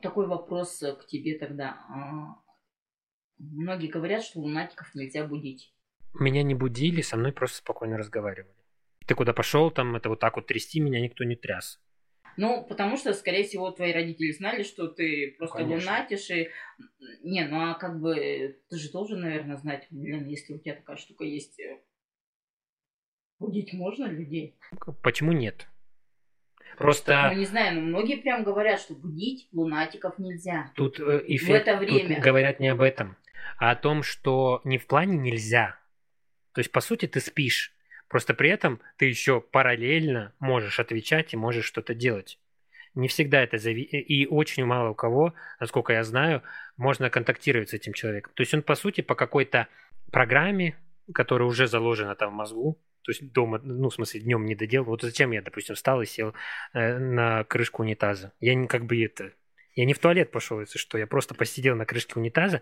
Такой 0.01 0.25
вопрос 0.25 0.79
к 0.79 1.05
тебе 1.05 1.37
тогда. 1.37 1.77
А, 1.89 2.35
Многие 3.37 3.87
говорят, 3.87 4.23
что 4.23 4.39
лунатиков 4.39 4.93
нельзя 4.95 5.25
будить. 5.25 5.73
Меня 6.13 6.41
не 6.43 6.55
будили, 6.55 7.01
со 7.01 7.17
мной 7.17 7.33
просто 7.33 7.57
спокойно 7.57 7.97
разговаривали. 7.97 8.55
Ты 9.07 9.15
куда 9.15 9.33
пошел, 9.33 9.71
там 9.71 9.95
это 9.95 10.09
вот 10.09 10.19
так 10.19 10.35
вот 10.35 10.47
трясти, 10.47 10.79
меня 10.79 10.99
никто 10.99 11.23
не 11.23 11.35
тряс. 11.35 11.79
Ну, 12.37 12.65
потому 12.67 12.97
что, 12.97 13.13
скорее 13.13 13.43
всего, 13.43 13.71
твои 13.71 13.93
родители 13.93 14.31
знали, 14.31 14.63
что 14.63 14.87
ты 14.87 15.35
просто 15.37 15.59
Конечно. 15.59 15.91
лунатишь 15.91 16.29
и... 16.29 16.49
Не, 17.23 17.45
ну 17.45 17.71
а 17.71 17.75
как 17.75 18.01
бы 18.01 18.59
ты 18.69 18.77
же 18.77 18.91
должен, 18.91 19.21
наверное, 19.21 19.55
знать, 19.55 19.87
блин, 19.89 20.27
если 20.27 20.53
у 20.53 20.59
тебя 20.59 20.75
такая 20.75 20.97
штука 20.97 21.23
есть, 21.23 21.59
э, 21.59 21.79
будить 23.39 23.73
можно 23.73 24.05
людей? 24.05 24.57
Почему 25.01 25.31
нет? 25.31 25.67
Ну, 26.59 26.77
Просто 26.79 27.33
не 27.35 27.45
знаю, 27.45 27.75
но 27.75 27.81
многие 27.81 28.17
прям 28.17 28.43
говорят, 28.43 28.81
что 28.81 28.95
будить 28.95 29.47
лунатиков 29.53 30.19
нельзя. 30.19 30.71
тут 30.75 30.99
э, 30.99 31.23
эффект, 31.27 31.67
это 31.67 31.79
тут 31.79 31.89
время. 31.89 32.19
говорят 32.19 32.59
не 32.59 32.67
об 32.67 32.81
этом, 32.81 33.15
а 33.57 33.71
о 33.71 33.75
том, 33.77 34.03
что 34.03 34.59
не 34.65 34.77
в 34.77 34.87
плане 34.87 35.17
нельзя. 35.17 35.79
То 36.53 36.59
есть, 36.59 36.71
по 36.71 36.81
сути, 36.81 37.05
ты 37.05 37.21
спишь. 37.21 37.74
Просто 38.07 38.33
при 38.33 38.49
этом 38.49 38.79
ты 38.97 39.05
еще 39.05 39.41
параллельно 39.41 40.33
можешь 40.39 40.79
отвечать 40.79 41.33
и 41.33 41.37
можешь 41.37 41.65
что-то 41.65 41.93
делать. 41.93 42.39
Не 42.93 43.07
всегда 43.07 43.41
это 43.41 43.57
зави... 43.57 43.81
И 43.83 44.25
очень 44.25 44.65
мало 44.65 44.91
у 44.91 44.95
кого, 44.95 45.33
насколько 45.59 45.93
я 45.93 46.03
знаю, 46.03 46.43
можно 46.77 47.09
контактировать 47.09 47.69
с 47.69 47.73
этим 47.73 47.93
человеком. 47.93 48.33
То 48.35 48.41
есть 48.41 48.53
он, 48.53 48.61
по 48.61 48.75
сути, 48.75 49.01
по 49.01 49.15
какой-то 49.15 49.67
программе, 50.11 50.77
которая 51.13 51.47
уже 51.47 51.67
заложена 51.67 52.15
там 52.15 52.31
в 52.31 52.35
мозгу, 52.35 52.79
то 53.05 53.11
есть 53.11 53.31
дома, 53.33 53.59
ну, 53.63 53.89
в 53.89 53.93
смысле, 53.93 54.21
днем 54.21 54.45
не 54.45 54.55
доделал. 54.55 54.87
Вот 54.87 55.03
зачем 55.03 55.31
я, 55.31 55.43
допустим, 55.43 55.75
встал 55.75 56.01
и 56.01 56.07
сел 56.07 56.33
э, 56.73 56.97
на 56.97 57.43
крышку 57.43 57.83
унитаза? 57.83 58.33
Я 58.39 58.55
не 58.55 58.67
как 58.67 58.85
бы 58.85 59.03
это... 59.03 59.31
Я 59.75 59.85
не 59.85 59.93
в 59.93 59.99
туалет 59.99 60.31
пошел, 60.31 60.59
если 60.59 60.79
что. 60.79 60.97
Я 60.97 61.05
просто 61.05 61.35
посидел 61.35 61.75
на 61.75 61.85
крышке 61.85 62.13
унитаза. 62.15 62.61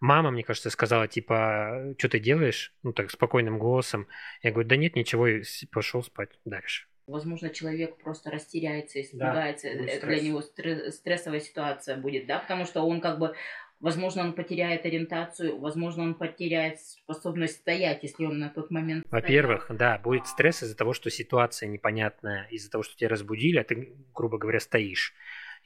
Мама, 0.00 0.30
мне 0.30 0.44
кажется, 0.44 0.70
сказала, 0.70 1.08
типа, 1.08 1.94
что 1.98 2.08
ты 2.08 2.18
делаешь? 2.20 2.72
Ну, 2.82 2.92
так, 2.92 3.10
спокойным 3.10 3.58
голосом. 3.58 4.06
Я 4.42 4.52
говорю, 4.52 4.68
да 4.68 4.76
нет, 4.76 4.94
ничего, 4.96 5.26
и 5.26 5.42
пошел 5.72 6.02
спать 6.02 6.30
дальше. 6.44 6.86
Возможно, 7.06 7.48
человек 7.50 7.96
просто 7.96 8.30
растеряется, 8.30 8.98
Да, 8.98 9.00
испугается. 9.02 9.70
будет 9.76 9.90
Это 9.90 10.06
для 10.06 10.20
него 10.20 10.40
стре- 10.40 10.90
стрессовая 10.90 11.40
ситуация 11.40 11.96
будет, 11.96 12.26
да, 12.26 12.38
потому 12.38 12.66
что 12.66 12.82
он 12.82 13.00
как 13.00 13.18
бы, 13.18 13.34
возможно, 13.80 14.22
он 14.22 14.34
потеряет 14.34 14.84
ориентацию, 14.84 15.58
возможно, 15.58 16.02
он 16.02 16.14
потеряет 16.14 16.80
способность 16.80 17.56
стоять, 17.56 18.02
если 18.02 18.26
он 18.26 18.38
на 18.38 18.50
тот 18.50 18.70
момент. 18.70 19.06
Во-первых, 19.10 19.68
да, 19.70 19.98
будет 19.98 20.26
стресс 20.26 20.62
из-за 20.62 20.76
того, 20.76 20.92
что 20.92 21.10
ситуация 21.10 21.68
непонятная, 21.70 22.46
из-за 22.50 22.70
того, 22.70 22.84
что 22.84 22.94
тебя 22.94 23.08
разбудили, 23.08 23.58
а 23.58 23.64
ты, 23.64 23.94
грубо 24.14 24.36
говоря, 24.36 24.60
стоишь. 24.60 25.14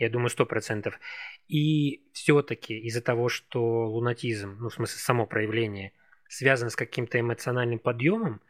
Я 0.02 0.10
думаю, 0.10 0.30
сто 0.30 0.44
процентов. 0.44 0.98
И 1.46 2.02
все-таки 2.12 2.76
из-за 2.76 3.00
того, 3.00 3.28
что 3.28 3.86
лунатизм, 3.86 4.56
ну, 4.58 4.68
в 4.68 4.74
смысле, 4.74 4.98
само 4.98 5.26
проявление, 5.26 5.92
связано 6.28 6.70
с 6.70 6.76
каким-то 6.76 7.20
эмоциональным 7.20 7.78
подъемом, 7.78 8.40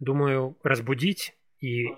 думаю, 0.00 0.56
разбудить 0.62 1.34
и 1.60 1.88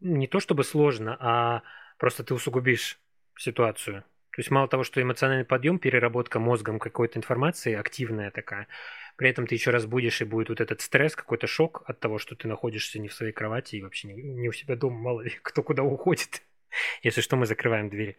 не 0.00 0.28
то 0.28 0.38
чтобы 0.38 0.62
сложно, 0.62 1.16
а 1.18 1.62
просто 1.98 2.22
ты 2.22 2.34
усугубишь 2.34 3.00
ситуацию. 3.36 4.02
То 4.30 4.38
есть 4.38 4.52
мало 4.52 4.68
того, 4.68 4.84
что 4.84 5.02
эмоциональный 5.02 5.44
подъем, 5.44 5.80
переработка 5.80 6.38
мозгом 6.38 6.78
какой-то 6.78 7.18
информации 7.18 7.74
активная 7.74 8.30
такая, 8.30 8.68
при 9.16 9.28
этом 9.28 9.48
ты 9.48 9.56
еще 9.56 9.72
разбудишь, 9.72 10.20
и 10.20 10.24
будет 10.24 10.50
вот 10.50 10.60
этот 10.60 10.82
стресс, 10.82 11.16
какой-то 11.16 11.48
шок 11.48 11.82
от 11.86 11.98
того, 11.98 12.18
что 12.18 12.36
ты 12.36 12.46
находишься 12.46 13.00
не 13.00 13.08
в 13.08 13.14
своей 13.14 13.32
кровати 13.32 13.74
и 13.74 13.82
вообще 13.82 14.06
не, 14.06 14.14
не 14.14 14.48
у 14.48 14.52
себя 14.52 14.76
дома, 14.76 15.00
мало 15.00 15.22
ли, 15.22 15.32
кто 15.42 15.64
куда 15.64 15.82
уходит. 15.82 16.42
Если 17.02 17.20
что, 17.20 17.36
мы 17.36 17.46
закрываем 17.46 17.88
двери. 17.88 18.18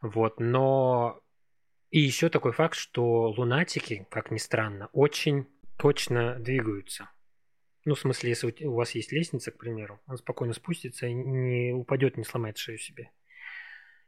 Вот, 0.00 0.40
но... 0.40 1.20
И 1.90 2.00
еще 2.00 2.28
такой 2.28 2.52
факт, 2.52 2.76
что 2.76 3.30
лунатики, 3.30 4.06
как 4.10 4.30
ни 4.30 4.36
странно, 4.36 4.90
очень 4.92 5.46
точно 5.78 6.34
двигаются. 6.38 7.08
Ну, 7.86 7.94
в 7.94 8.00
смысле, 8.00 8.28
если 8.28 8.64
у 8.66 8.74
вас 8.74 8.94
есть 8.94 9.12
лестница, 9.12 9.50
к 9.50 9.56
примеру, 9.56 9.98
он 10.06 10.18
спокойно 10.18 10.52
спустится 10.52 11.06
и 11.06 11.14
не 11.14 11.72
упадет, 11.72 12.18
не 12.18 12.24
сломает 12.24 12.58
шею 12.58 12.76
себе. 12.78 13.10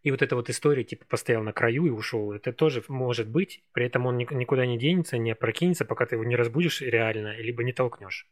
И 0.03 0.11
вот 0.11 0.23
эта 0.23 0.35
вот 0.35 0.49
история, 0.49 0.85
типа, 0.85 1.05
постоял 1.07 1.43
на 1.43 1.53
краю 1.53 1.87
и 1.87 1.91
ушел, 1.91 2.33
это 2.33 2.53
тоже 2.53 2.83
может 2.89 3.29
быть. 3.29 3.63
При 3.73 3.87
этом 3.87 4.07
он 4.07 4.17
ник- 4.17 4.33
никуда 4.33 4.65
не 4.67 4.79
денется, 4.79 5.19
не 5.19 5.33
опрокинется, 5.33 5.85
пока 5.85 6.07
ты 6.07 6.17
его 6.17 6.25
не 6.25 6.37
разбудишь 6.37 6.81
реально, 6.81 7.37
либо 7.37 7.63
не 7.65 7.73
толкнешь. 7.73 8.27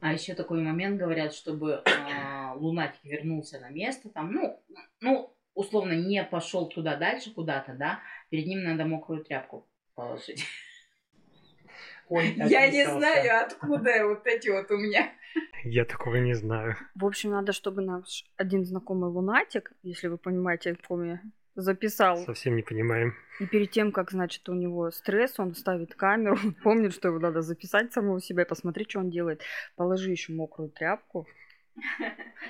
А 0.00 0.12
еще 0.12 0.34
такой 0.34 0.60
момент 0.60 0.98
говорят, 0.98 1.32
чтобы 1.32 1.82
а, 1.86 2.43
лунатик 2.54 3.04
вернулся 3.04 3.60
на 3.60 3.70
место, 3.70 4.08
там, 4.08 4.32
ну, 4.32 4.62
ну, 5.00 5.34
условно, 5.54 5.92
не 5.92 6.22
пошел 6.24 6.68
туда 6.68 6.96
дальше 6.96 7.32
куда-то, 7.32 7.74
да, 7.74 8.00
перед 8.30 8.46
ним 8.46 8.64
надо 8.64 8.84
мокрую 8.84 9.24
тряпку 9.24 9.66
положить. 9.94 10.44
Я 12.10 12.70
не 12.70 12.84
знаю, 12.84 13.46
откуда 13.46 14.06
вот 14.06 14.26
эти 14.26 14.48
вот 14.50 14.70
у 14.70 14.76
меня. 14.76 15.10
Я 15.64 15.84
такого 15.84 16.16
не 16.16 16.34
знаю. 16.34 16.76
В 16.94 17.06
общем, 17.06 17.30
надо, 17.30 17.52
чтобы 17.52 17.82
наш 17.82 18.24
один 18.36 18.64
знакомый 18.64 19.10
лунатик, 19.10 19.72
если 19.82 20.08
вы 20.08 20.18
понимаете, 20.18 20.72
о 20.72 20.86
ком 20.86 21.04
я, 21.04 21.20
записал. 21.54 22.18
Совсем 22.18 22.56
не 22.56 22.62
понимаем. 22.62 23.14
И 23.40 23.46
перед 23.46 23.70
тем, 23.70 23.90
как, 23.90 24.10
значит, 24.10 24.48
у 24.48 24.54
него 24.54 24.90
стресс, 24.90 25.40
он 25.40 25.54
ставит 25.54 25.94
камеру, 25.94 26.36
помнит, 26.62 26.92
что 26.92 27.08
его 27.08 27.18
надо 27.18 27.40
записать 27.40 27.92
самого 27.92 28.20
себя, 28.20 28.42
и 28.42 28.48
посмотреть, 28.48 28.90
что 28.90 29.00
он 29.00 29.10
делает. 29.10 29.42
Положи 29.76 30.10
еще 30.10 30.32
мокрую 30.32 30.70
тряпку 30.70 31.26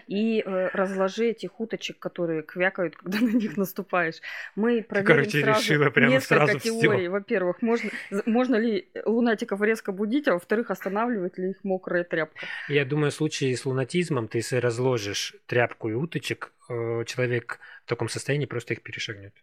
и 0.07 0.41
э, 0.41 0.69
разложи 0.73 1.31
этих 1.31 1.61
уточек, 1.61 1.99
которые 1.99 2.43
квякают, 2.43 2.97
когда 3.03 3.21
на 3.21 3.31
них 3.31 3.57
наступаешь. 3.57 4.21
Мы 4.55 4.83
проверим 4.83 5.07
короче, 5.07 5.41
сразу 5.43 5.61
решила 5.61 5.91
прямо 5.91 6.13
несколько 6.13 6.47
сразу 6.47 6.59
теорий. 6.61 7.09
Во-первых, 7.09 7.63
можно, 7.63 7.91
можно 8.27 8.57
ли 8.57 8.89
лунатиков 9.05 9.61
резко 9.63 9.93
будить, 9.93 10.29
а 10.29 10.35
во-вторых, 10.35 10.71
останавливает 10.71 11.39
ли 11.39 11.51
их 11.51 11.65
мокрая 11.65 12.05
тряпка. 12.05 12.47
Я 12.69 12.85
думаю, 12.85 13.11
в 13.11 13.15
случае 13.15 13.57
с 13.57 13.65
лунатизмом, 13.65 14.29
ты 14.29 14.39
если 14.39 14.57
разложишь 14.57 15.37
тряпку 15.47 15.89
и 15.89 15.95
уточек, 15.95 16.53
э, 16.69 17.05
человек 17.07 17.61
в 17.85 17.89
таком 17.89 18.09
состоянии 18.09 18.47
просто 18.47 18.75
их 18.75 18.83
перешагнет. 18.83 19.35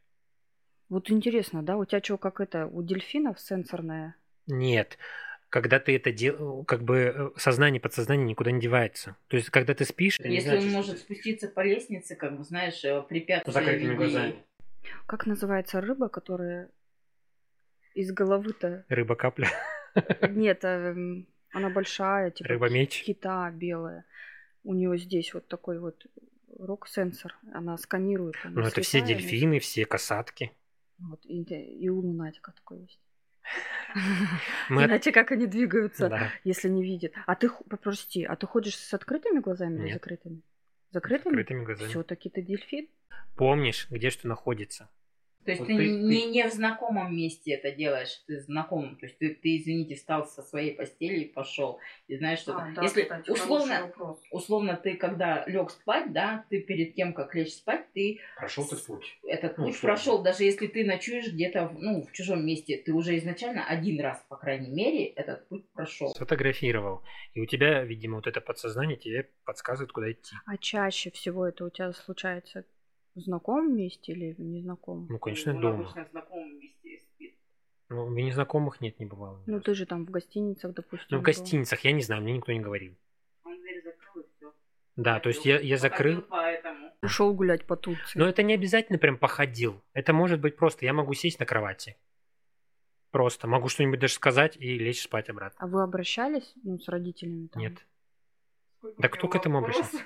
Вот 0.89 1.09
интересно, 1.09 1.63
да, 1.63 1.77
у 1.77 1.85
тебя 1.85 2.03
что, 2.03 2.17
как 2.17 2.41
это, 2.41 2.67
у 2.67 2.83
дельфинов 2.83 3.39
сенсорная? 3.39 4.15
Нет. 4.47 4.97
Когда 5.51 5.79
ты 5.79 5.95
это 5.95 6.11
делаешь, 6.11 6.65
как 6.65 6.81
бы 6.81 6.97
э, 7.13 7.29
сознание, 7.37 7.79
подсознание 7.79 8.25
никуда 8.25 8.51
не 8.51 8.59
девается. 8.59 9.17
То 9.27 9.37
есть, 9.37 9.49
когда 9.49 9.75
ты 9.75 9.85
спишь, 9.85 10.19
не 10.19 10.35
Если 10.35 10.47
значит, 10.47 10.63
он 10.63 10.69
что 10.69 10.77
может 10.77 10.95
ты 10.95 11.01
спуститься 11.01 11.47
по 11.49 11.59
лестнице, 11.63 12.15
как 12.15 12.37
бы, 12.37 12.43
знаешь, 12.43 12.83
э, 12.83 13.03
препятствия 13.03 13.51
закрытыми 13.51 13.95
глазами. 13.95 14.35
Как 15.05 15.27
называется 15.27 15.81
рыба, 15.81 16.09
которая 16.09 16.71
из 17.93 18.11
головы-то... 18.11 18.85
Рыба 18.87 19.15
капля, 19.15 19.49
Нет, 20.29 20.63
эм, 20.63 21.27
она 21.51 21.69
большая, 21.69 22.31
типа 22.31 22.49
рыба 22.49 22.69
меч. 22.69 23.03
кита 23.03 23.51
белая. 23.51 24.05
У 24.63 24.73
нее 24.73 24.97
здесь 24.97 25.33
вот 25.33 25.47
такой 25.47 25.79
вот 25.79 26.05
рок-сенсор. 26.57 27.35
Она 27.53 27.77
сканирует. 27.77 28.35
она 28.43 28.61
Ну, 28.61 28.67
это 28.67 28.81
все 28.81 29.01
дельфины, 29.01 29.59
все 29.59 29.85
касатки. 29.85 30.51
Вот, 30.97 31.19
и, 31.25 31.41
и 31.41 31.89
у 31.89 31.99
лунатика 31.99 32.53
такой 32.53 32.81
есть. 32.81 32.99
Мы 34.69 34.85
Иначе 34.85 35.11
как 35.11 35.31
они 35.31 35.47
двигаются, 35.47 36.09
Да, 36.09 36.31
если 36.43 36.69
не 36.69 36.83
видят. 36.83 37.13
А 37.25 37.35
ты, 37.35 37.49
прости, 37.81 38.23
а 38.23 38.35
ты 38.35 38.47
ходишь 38.47 38.77
с 38.77 38.93
открытыми 38.93 39.39
глазами 39.39 39.77
или 39.77 39.83
Нет. 39.85 39.93
закрытыми? 39.95 40.41
Закрытыми? 40.91 41.33
закрытыми 41.35 41.65
глазами. 41.65 41.89
Все-таки 41.89 42.29
ты 42.29 42.41
дельфин? 42.41 42.87
Помнишь, 43.35 43.87
где 43.89 44.09
что 44.09 44.27
находится. 44.27 44.89
То 45.43 45.51
есть 45.51 45.59
Вот 45.61 45.67
ты, 45.67 45.75
ты- 45.77 45.89
не, 45.89 46.25
не 46.29 46.47
в 46.47 46.53
знакомом 46.53 47.15
месте 47.15 47.51
это 47.53 47.71
делаешь, 47.71 48.21
ты 48.27 48.39
знакомым. 48.41 48.95
То 48.97 49.07
есть 49.07 49.17
ты, 49.17 49.33
ты, 49.33 49.57
извините, 49.57 49.95
встал 49.95 50.25
со 50.27 50.43
своей 50.43 50.75
постели 50.75 51.21
и 51.21 51.27
пошел. 51.33 51.79
И 52.07 52.15
знаешь, 52.17 52.39
что 52.39 52.55
А, 52.57 52.69
это- 52.71 52.81
если 52.83 53.09
условно, 53.27 53.91
условно 54.29 54.75
ты 54.77 54.95
когда 54.95 55.43
лег 55.47 55.71
спать, 55.71 56.13
да, 56.13 56.45
ты 56.49 56.61
перед 56.61 56.93
тем, 56.93 57.13
как 57.13 57.33
лечь 57.33 57.53
спать, 57.53 57.91
ты 57.93 58.19
Прошел 58.37 58.67
ты 58.67 58.75
путь. 58.77 59.17
этот 59.23 59.57
Ну, 59.57 59.65
путь 59.65 59.75
условно. 59.75 59.95
прошел, 59.95 60.21
даже 60.21 60.43
если 60.43 60.67
ты 60.67 60.85
ночуешь 60.85 61.31
где-то 61.33 61.67
в- 61.69 61.79
ну, 61.79 62.03
в 62.03 62.11
чужом 62.11 62.45
месте, 62.45 62.77
ты 62.77 62.93
уже 62.93 63.17
изначально 63.17 63.65
один 63.65 63.99
раз, 63.99 64.23
по 64.29 64.35
крайней 64.37 64.69
мере, 64.69 65.05
этот 65.07 65.47
путь 65.47 65.67
прошел. 65.73 66.09
Сфотографировал. 66.09 67.01
И 67.33 67.41
у 67.41 67.45
тебя, 67.45 67.83
видимо, 67.83 68.17
вот 68.17 68.27
это 68.27 68.41
подсознание 68.41 68.97
тебе 68.97 69.27
подсказывает, 69.45 69.91
куда 69.91 70.11
идти. 70.11 70.35
А 70.45 70.57
чаще 70.57 71.09
всего 71.11 71.47
это 71.47 71.65
у 71.65 71.69
тебя 71.69 71.91
случается 71.93 72.63
В 73.15 73.19
знакомом 73.19 73.75
месте 73.75 74.13
или 74.13 74.33
в 74.33 74.39
незнакомом? 74.39 75.07
Ну, 75.09 75.19
конечно, 75.19 75.53
Он 75.53 75.61
дома. 75.61 75.83
обычно 75.83 76.05
в 76.05 76.09
знакомом 76.11 76.59
месте 76.59 76.99
спит. 76.99 77.35
Ну, 77.89 78.05
в 78.05 78.13
незнакомых 78.13 78.79
нет, 78.79 78.99
не 78.99 79.05
бывало. 79.05 79.43
Ну, 79.47 79.59
ты 79.59 79.73
же 79.73 79.85
там 79.85 80.05
в 80.05 80.09
гостиницах, 80.11 80.73
допустим. 80.73 81.07
Ну, 81.09 81.17
в 81.17 81.19
был. 81.19 81.25
гостиницах, 81.25 81.81
я 81.81 81.91
не 81.91 82.01
знаю, 82.01 82.21
мне 82.21 82.33
никто 82.33 82.53
не 82.53 82.61
говорил. 82.61 82.95
Он 83.43 83.59
дверь 83.59 83.83
закрыл 83.83 84.21
и 84.23 84.27
все. 84.37 84.53
Да, 84.95 85.19
то 85.19 85.27
есть 85.27 85.45
я, 85.45 85.59
я 85.59 85.77
закрыл. 85.77 86.21
Поэтому. 86.21 86.91
Ушел 87.01 87.33
гулять 87.33 87.65
по 87.65 87.75
Турции. 87.75 88.17
Но 88.17 88.27
это 88.27 88.43
не 88.43 88.53
обязательно 88.53 88.97
прям 88.97 89.17
походил. 89.17 89.81
Это 89.93 90.13
может 90.13 90.39
быть 90.39 90.55
просто, 90.55 90.85
я 90.85 90.93
могу 90.93 91.13
сесть 91.13 91.39
на 91.39 91.45
кровати. 91.45 91.97
Просто. 93.09 93.45
Могу 93.47 93.67
что-нибудь 93.67 93.99
даже 93.99 94.13
сказать 94.13 94.55
и 94.55 94.77
лечь 94.77 95.01
спать 95.01 95.29
обратно. 95.29 95.57
А 95.59 95.67
вы 95.67 95.83
обращались 95.83 96.53
ну, 96.63 96.79
с 96.79 96.87
родителями? 96.87 97.47
Там? 97.47 97.61
Нет. 97.61 97.85
Сколько 98.77 99.01
Да 99.01 99.07
у 99.09 99.11
кто 99.11 99.27
к 99.27 99.35
этому 99.35 99.57
обращался? 99.57 99.97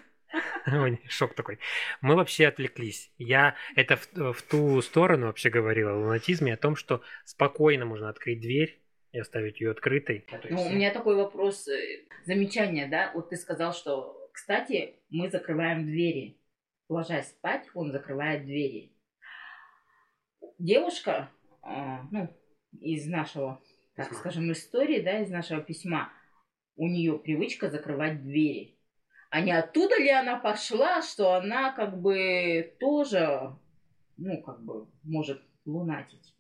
Шок 1.10 1.34
такой. 1.34 1.60
Мы 2.02 2.16
вообще 2.16 2.48
отвлеклись. 2.48 3.12
Я 3.18 3.56
это 3.76 3.98
в, 3.98 4.34
в 4.34 4.42
ту 4.42 4.82
сторону 4.82 5.28
вообще 5.28 5.50
говорил 5.50 5.90
о 5.90 5.96
лунатизме, 5.96 6.54
о 6.54 6.58
том, 6.58 6.76
что 6.76 7.02
спокойно 7.24 7.86
можно 7.86 8.10
открыть 8.10 8.42
дверь 8.42 8.82
и 9.12 9.20
оставить 9.20 9.62
ее 9.62 9.72
открытой. 9.72 10.26
Ну, 10.50 10.64
у 10.64 10.70
меня 10.70 10.92
такой 10.92 11.16
вопрос, 11.16 11.68
э, 11.68 12.06
замечание, 12.26 12.88
да? 12.88 13.12
Вот 13.14 13.30
ты 13.30 13.38
сказал, 13.38 13.74
что, 13.74 14.30
кстати, 14.34 14.96
мы 15.10 15.30
закрываем 15.30 15.86
двери. 15.86 16.40
Ложась 16.90 17.30
спать, 17.30 17.68
он 17.74 17.92
закрывает 17.92 18.46
двери. 18.46 18.92
Девушка, 20.60 21.32
а, 21.62 22.04
ну, 22.12 22.30
из 22.80 23.08
нашего, 23.08 23.62
так 23.96 24.10
Письма. 24.10 24.20
скажем, 24.20 24.52
истории, 24.52 25.02
да, 25.02 25.20
из 25.22 25.30
нашего 25.30 25.62
письма, 25.62 26.12
у 26.76 26.88
нее 26.88 27.18
привычка 27.18 27.70
закрывать 27.70 28.22
двери. 28.24 28.75
А 29.36 29.42
не 29.42 29.52
оттуда 29.52 29.98
ли 29.98 30.10
она 30.10 30.38
пошла, 30.38 31.02
что 31.02 31.34
она 31.34 31.74
как 31.74 32.00
бы 32.00 32.74
тоже, 32.80 33.54
ну, 34.16 34.42
как 34.42 34.64
бы, 34.64 34.88
может 35.04 35.42
лунатить? 35.66 36.34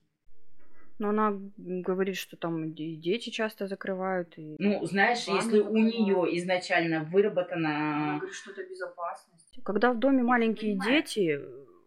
Но 0.97 1.10
она 1.10 1.38
говорит, 1.58 2.15
что 2.15 2.38
там 2.38 2.69
и 2.69 2.95
дети 2.95 3.31
часто 3.31 3.67
закрывают. 3.67 4.38
И... 4.38 4.55
Ну, 4.60 4.86
знаешь, 4.86 5.27
Ванну 5.27 5.41
если 5.41 5.60
у 5.60 5.75
нее 5.75 6.38
изначально 6.38 7.03
выработана... 7.03 8.21
что 8.31 8.51
это 8.51 8.63
безопасность. 8.63 9.60
Когда 9.65 9.91
в 9.91 9.99
доме 9.99 10.23
маленькие 10.23 10.77
понимаю. 10.77 10.91
дети, 10.93 11.41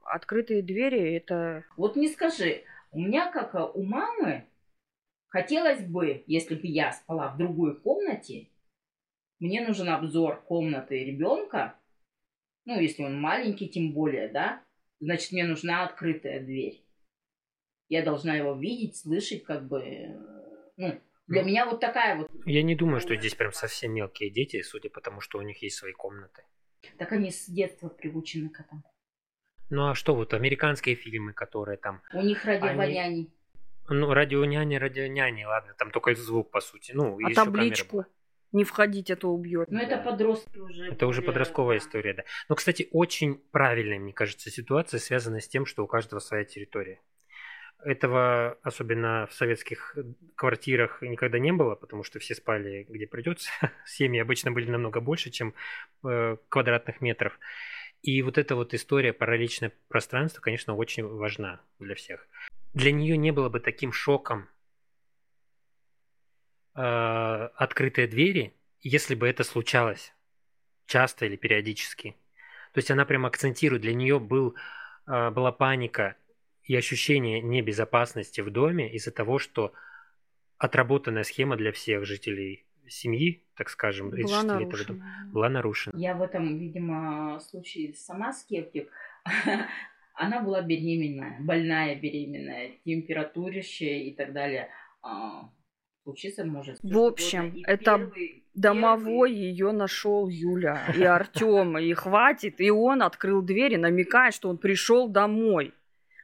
открытые 0.05 0.61
двери, 0.61 1.17
это... 1.17 1.65
Вот 1.79 1.97
не 1.97 2.09
скажи, 2.09 2.65
у 2.93 3.01
меня, 3.01 3.33
как 3.33 3.55
у 3.75 3.83
мамы, 3.83 4.45
хотелось 5.29 5.81
бы, 5.81 6.23
если 6.27 6.55
бы 6.55 6.67
я 6.67 6.93
спала 6.93 7.29
в 7.29 7.39
другой 7.39 7.81
комнате, 7.81 8.51
мне 9.41 9.67
нужен 9.67 9.89
обзор 9.89 10.43
комнаты 10.43 11.05
ребенка, 11.05 11.79
ну, 12.65 12.79
если 12.81 13.03
он 13.05 13.19
маленький, 13.21 13.69
тем 13.69 13.93
более, 13.93 14.29
да, 14.29 14.63
значит, 15.01 15.33
мне 15.33 15.45
нужна 15.45 15.85
открытая 15.85 16.41
дверь. 16.41 16.85
Я 17.89 18.03
должна 18.05 18.35
его 18.35 18.55
видеть, 18.55 18.97
слышать, 18.97 19.45
как 19.45 19.67
бы, 19.67 19.81
ну, 20.77 21.01
для 21.27 21.43
Ну. 21.43 21.49
меня 21.49 21.67
вот 21.67 21.81
такая 21.81 22.17
вот. 22.17 22.31
Я 22.45 22.63
не 22.63 22.75
думаю, 22.75 23.01
что 23.01 23.17
здесь 23.17 23.35
прям 23.35 23.53
совсем 23.53 23.93
мелкие 23.93 24.31
дети, 24.31 24.61
судя 24.63 24.91
по 24.91 25.01
тому, 25.01 25.21
что 25.21 25.39
у 25.39 25.43
них 25.43 25.63
есть 25.63 25.77
свои 25.77 25.93
комнаты. 25.93 26.43
Так 26.99 27.13
они 27.13 27.31
с 27.31 27.47
детства 27.49 27.89
приучены 27.89 28.51
к 28.51 28.61
этому. 28.61 28.83
Ну 29.71 29.89
а 29.89 29.95
что 29.95 30.15
вот 30.15 30.33
американские 30.35 30.95
фильмы, 30.95 31.33
которые 31.33 31.77
там, 31.77 32.01
У 32.15 32.23
них 32.23 32.45
ради 32.45 32.65
Они- 32.65 33.31
ну 33.89 34.13
радио 34.15 34.45
няни, 34.45 34.77
радио 34.77 35.07
няни, 35.07 35.45
ладно, 35.45 35.75
там 35.79 35.91
только 35.91 36.15
звук 36.15 36.51
по 36.51 36.61
сути, 36.61 36.93
ну 36.93 37.19
и 37.19 37.25
А 37.25 37.35
камера 37.35 37.45
табличку? 37.45 37.97
была. 37.97 38.07
Не 38.53 38.65
входить, 38.65 39.11
это 39.11 39.29
убьет. 39.29 39.71
Ну, 39.71 39.79
это 39.79 39.99
подростки 39.99 40.59
уже. 40.59 40.89
Это 40.89 41.07
уже 41.07 41.23
подростковая 41.23 41.79
да. 41.79 41.85
история, 41.85 42.15
да. 42.15 42.25
Но, 42.49 42.55
кстати, 42.55 42.89
очень 42.93 43.37
правильная, 43.51 43.99
мне 43.99 44.13
кажется, 44.13 44.51
ситуация, 44.51 44.99
связанная 44.99 45.41
с 45.41 45.49
тем, 45.49 45.67
что 45.67 45.85
у 45.85 45.87
каждого 45.87 46.21
своя 46.21 46.45
территория. 46.45 47.01
Этого, 47.85 48.59
особенно 48.63 49.29
в 49.31 49.35
советских 49.35 49.97
квартирах, 50.35 51.01
никогда 51.03 51.39
не 51.39 51.53
было, 51.53 51.77
потому 51.77 52.03
что 52.03 52.19
все 52.19 52.35
спали 52.35 52.87
где 52.89 53.07
придется. 53.07 53.51
Семьи 53.87 54.21
обычно 54.21 54.51
были 54.51 54.71
намного 54.71 55.01
больше, 55.01 55.31
чем 55.31 55.55
э, 56.05 56.37
квадратных 56.49 57.01
метров. 57.01 57.39
И 58.03 58.23
вот 58.23 58.39
эта 58.39 58.57
вот 58.57 58.75
история 58.75 59.13
про 59.13 59.37
личное 59.37 59.73
пространство, 59.89 60.41
конечно, 60.41 60.75
очень 60.75 61.05
важна 61.05 61.61
для 61.79 61.95
всех. 61.95 62.27
Для 62.75 62.93
нее 62.93 63.17
не 63.17 63.33
было 63.33 63.49
бы 63.49 63.61
таким 63.61 63.93
шоком 63.93 64.49
э, 66.79 67.49
открытые 67.57 68.07
двери, 68.07 68.55
если 68.81 69.15
бы 69.15 69.29
это 69.29 69.43
случалось 69.45 70.15
часто 70.87 71.27
или 71.27 71.37
периодически. 71.37 72.17
То 72.73 72.79
есть 72.79 72.91
она 72.91 73.05
прям 73.05 73.27
акцентирует, 73.27 73.83
для 73.83 73.95
нее 73.95 74.21
был, 74.21 74.55
э, 75.07 75.31
была 75.31 75.53
паника 75.53 76.17
и 76.63 76.77
ощущение 76.77 77.41
небезопасности 77.41 78.41
в 78.41 78.51
доме 78.51 78.93
из-за 78.93 79.11
того, 79.11 79.39
что 79.39 79.73
отработанная 80.59 81.25
схема 81.25 81.57
для 81.57 81.73
всех 81.73 82.05
жителей 82.05 82.65
семьи, 82.87 83.43
так 83.55 83.69
скажем, 83.69 84.15
из 84.15 84.31
Была 84.31 84.41
жителей 84.41 84.67
этого 84.67 84.85
дома, 84.85 84.99
нарушена. 84.99 85.33
была 85.33 85.49
нарушена. 85.49 85.99
Я 85.99 86.15
в 86.15 86.23
этом, 86.23 86.59
видимо, 86.59 87.41
случае 87.41 87.95
сама 87.95 88.33
скептик. 88.33 88.91
Она 90.15 90.41
была 90.41 90.63
беременная, 90.63 91.39
больная 91.41 91.95
беременная, 91.95 92.73
температурящая 92.85 94.01
и 94.05 94.15
так 94.15 94.33
далее. 94.33 94.69
В 96.83 96.99
общем. 96.99 97.49
И 97.55 97.63
это 97.67 97.99
первый- 97.99 98.45
Домовой 98.55 99.31
первый- 99.31 99.33
ее 99.35 99.73
нашел 99.73 100.29
Юля 100.29 100.93
и 100.97 101.03
Артем, 101.03 101.79
и 101.79 101.93
хватит, 101.95 102.61
и 102.61 102.71
он 102.71 103.03
открыл 103.03 103.43
двери, 103.43 103.77
намекая, 103.77 104.31
что 104.33 104.49
он 104.49 104.59
пришел 104.59 105.09
домой. 105.09 105.75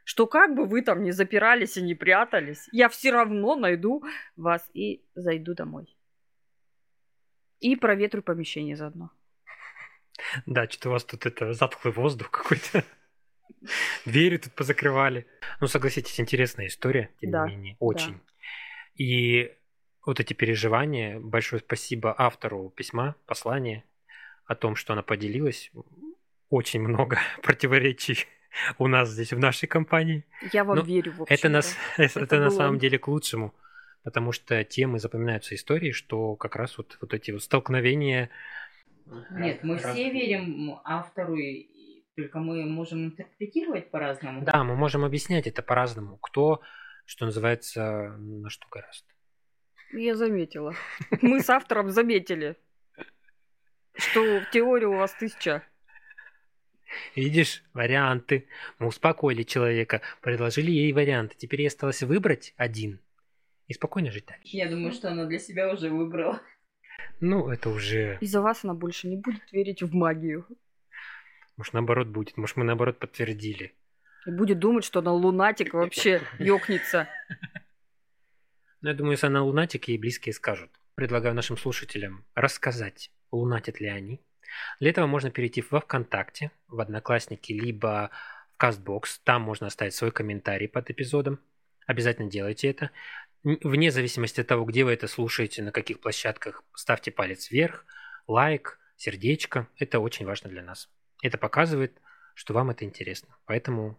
Что 0.04 0.26
как 0.26 0.54
бы 0.54 0.66
вы 0.66 0.82
там 0.82 1.02
не 1.02 1.12
запирались 1.12 1.76
и 1.76 1.82
не 1.82 1.94
прятались, 1.94 2.68
я 2.72 2.88
все 2.88 3.10
равно 3.12 3.56
найду 3.56 4.04
вас 4.36 4.68
и 4.74 5.02
зайду 5.14 5.54
домой. 5.54 5.96
И 7.60 7.76
проветрю 7.76 8.22
помещение 8.22 8.76
заодно. 8.76 9.10
Да, 10.46 10.68
что-то 10.68 10.88
у 10.90 10.92
вас 10.92 11.04
тут 11.04 11.24
это 11.26 11.52
затхлый 11.54 11.94
воздух 11.94 12.30
какой-то. 12.30 12.84
Двери 14.04 14.36
тут 14.36 14.52
позакрывали. 14.52 15.26
Ну, 15.60 15.66
согласитесь, 15.66 16.20
интересная 16.20 16.66
история, 16.66 17.10
тем 17.20 17.30
Да, 17.30 17.48
не 17.48 17.56
менее, 17.56 17.76
очень. 17.78 18.20
И 18.96 19.56
вот 20.06 20.20
эти 20.20 20.32
переживания, 20.34 21.18
большое 21.18 21.60
спасибо 21.60 22.14
автору 22.16 22.70
письма, 22.70 23.16
послания 23.26 23.84
о 24.46 24.54
том, 24.54 24.76
что 24.76 24.92
она 24.92 25.02
поделилась. 25.02 25.70
Очень 26.50 26.82
много 26.82 27.18
противоречий 27.42 28.26
у 28.78 28.86
нас 28.86 29.08
здесь 29.10 29.32
в 29.32 29.38
нашей 29.38 29.66
компании. 29.66 30.24
Я 30.52 30.64
вам 30.64 30.78
Ну, 30.78 30.84
верю, 30.84 31.12
в 31.12 31.22
общем 31.22 31.34
Это, 31.34 31.48
нас, 31.48 31.76
это, 31.96 32.20
Это 32.20 32.38
на 32.40 32.50
самом 32.50 32.74
он. 32.74 32.78
деле 32.78 32.98
к 32.98 33.08
лучшему, 33.08 33.54
потому 34.02 34.32
что 34.32 34.62
темы 34.64 34.98
запоминаются 34.98 35.54
истории, 35.54 35.92
что 35.92 36.36
как 36.36 36.56
раз 36.56 36.76
вот, 36.78 36.98
вот 37.00 37.14
эти 37.14 37.30
вот 37.30 37.42
столкновения... 37.42 38.30
Нет, 39.30 39.62
мы 39.64 39.78
раз- 39.78 39.92
все 39.94 40.10
верим 40.10 40.78
автору, 40.84 41.36
и- 41.36 41.68
только 42.16 42.38
мы 42.38 42.64
можем 42.64 43.06
интерпретировать 43.06 43.90
по-разному. 43.90 44.42
Да, 44.44 44.62
мы 44.62 44.76
можем 44.76 45.04
объяснять 45.04 45.48
это 45.48 45.62
по-разному. 45.62 46.16
Кто, 46.18 46.60
что 47.06 47.24
называется, 47.26 48.14
на 48.18 48.50
что 48.50 48.68
гораст. 48.70 49.04
Я 49.96 50.16
заметила. 50.16 50.74
Мы 51.22 51.40
с 51.40 51.48
автором 51.48 51.90
заметили, 51.90 52.56
что 53.96 54.40
в 54.40 54.50
теории 54.50 54.86
у 54.86 54.96
вас 54.96 55.12
тысяча. 55.14 55.62
Видишь, 57.16 57.62
варианты. 57.72 58.48
Мы 58.78 58.88
успокоили 58.88 59.42
человека, 59.42 60.00
предложили 60.20 60.70
ей 60.70 60.92
варианты. 60.92 61.36
Теперь 61.36 61.62
ей 61.62 61.68
осталось 61.68 62.02
выбрать 62.02 62.54
один 62.56 63.00
и 63.66 63.72
спокойно 63.74 64.10
жить 64.10 64.26
дальше. 64.26 64.42
Я 64.44 64.68
думаю, 64.68 64.92
что 64.92 65.08
она 65.10 65.24
для 65.26 65.38
себя 65.38 65.72
уже 65.72 65.90
выбрала. 65.90 66.40
Ну, 67.20 67.48
это 67.48 67.70
уже, 67.70 68.18
Из-за 68.20 68.40
вас 68.40 68.64
она 68.64 68.74
больше 68.74 69.08
не 69.08 69.16
будет 69.16 69.50
верить 69.52 69.82
в 69.82 69.94
магию. 69.94 70.46
может, 71.56 71.72
наоборот 71.72 72.08
будет. 72.08 72.36
Может, 72.36 72.56
мы 72.56 72.64
наоборот 72.64 72.98
подтвердили. 72.98 73.74
И 74.26 74.30
будет 74.30 74.58
думать, 74.58 74.84
что 74.84 75.00
она 75.00 75.12
лунатик 75.12 75.74
вообще 75.74 76.20
ёкнется. 76.38 77.08
Но 78.84 78.90
я 78.90 78.96
думаю, 78.96 79.12
если 79.12 79.28
она 79.28 79.42
лунатик, 79.42 79.88
ей 79.88 79.96
близкие 79.96 80.34
скажут. 80.34 80.70
Предлагаю 80.94 81.34
нашим 81.34 81.56
слушателям 81.56 82.26
рассказать, 82.34 83.10
лунатят 83.30 83.80
ли 83.80 83.88
они. 83.88 84.20
Для 84.78 84.90
этого 84.90 85.06
можно 85.06 85.30
перейти 85.30 85.64
во 85.70 85.80
ВКонтакте, 85.80 86.50
в 86.68 86.78
Одноклассники, 86.82 87.54
либо 87.54 88.10
в 88.52 88.58
Кастбокс. 88.58 89.20
Там 89.20 89.40
можно 89.40 89.68
оставить 89.68 89.94
свой 89.94 90.12
комментарий 90.12 90.68
под 90.68 90.90
эпизодом. 90.90 91.40
Обязательно 91.86 92.28
делайте 92.28 92.68
это. 92.68 92.90
Вне 93.42 93.90
зависимости 93.90 94.42
от 94.42 94.48
того, 94.48 94.66
где 94.66 94.84
вы 94.84 94.92
это 94.92 95.08
слушаете, 95.08 95.62
на 95.62 95.72
каких 95.72 96.00
площадках, 96.00 96.62
ставьте 96.74 97.10
палец 97.10 97.50
вверх, 97.50 97.86
лайк, 98.26 98.78
сердечко. 98.98 99.66
Это 99.78 99.98
очень 99.98 100.26
важно 100.26 100.50
для 100.50 100.62
нас. 100.62 100.90
Это 101.22 101.38
показывает, 101.38 102.02
что 102.34 102.52
вам 102.52 102.68
это 102.68 102.84
интересно. 102.84 103.34
Поэтому 103.46 103.98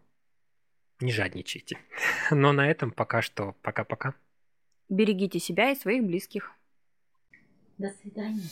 не 0.99 1.11
жадничайте. 1.11 1.79
Но 2.29 2.53
на 2.53 2.69
этом 2.69 2.91
пока 2.91 3.23
что 3.23 3.55
пока-пока. 3.63 4.13
Берегите 4.89 5.39
себя 5.39 5.71
и 5.71 5.75
своих 5.75 6.03
близких. 6.03 6.51
До 7.77 7.89
свидания. 7.89 8.43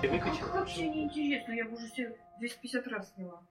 Ты 0.00 0.08
выключил? 0.08 0.46
вообще 0.52 0.88
не 0.88 1.04
интересно, 1.04 1.52
я 1.52 1.64
бы 1.66 1.74
уже 1.76 1.88
себе 1.88 2.16
250 2.38 2.86
раз 2.86 3.12
сняла. 3.14 3.42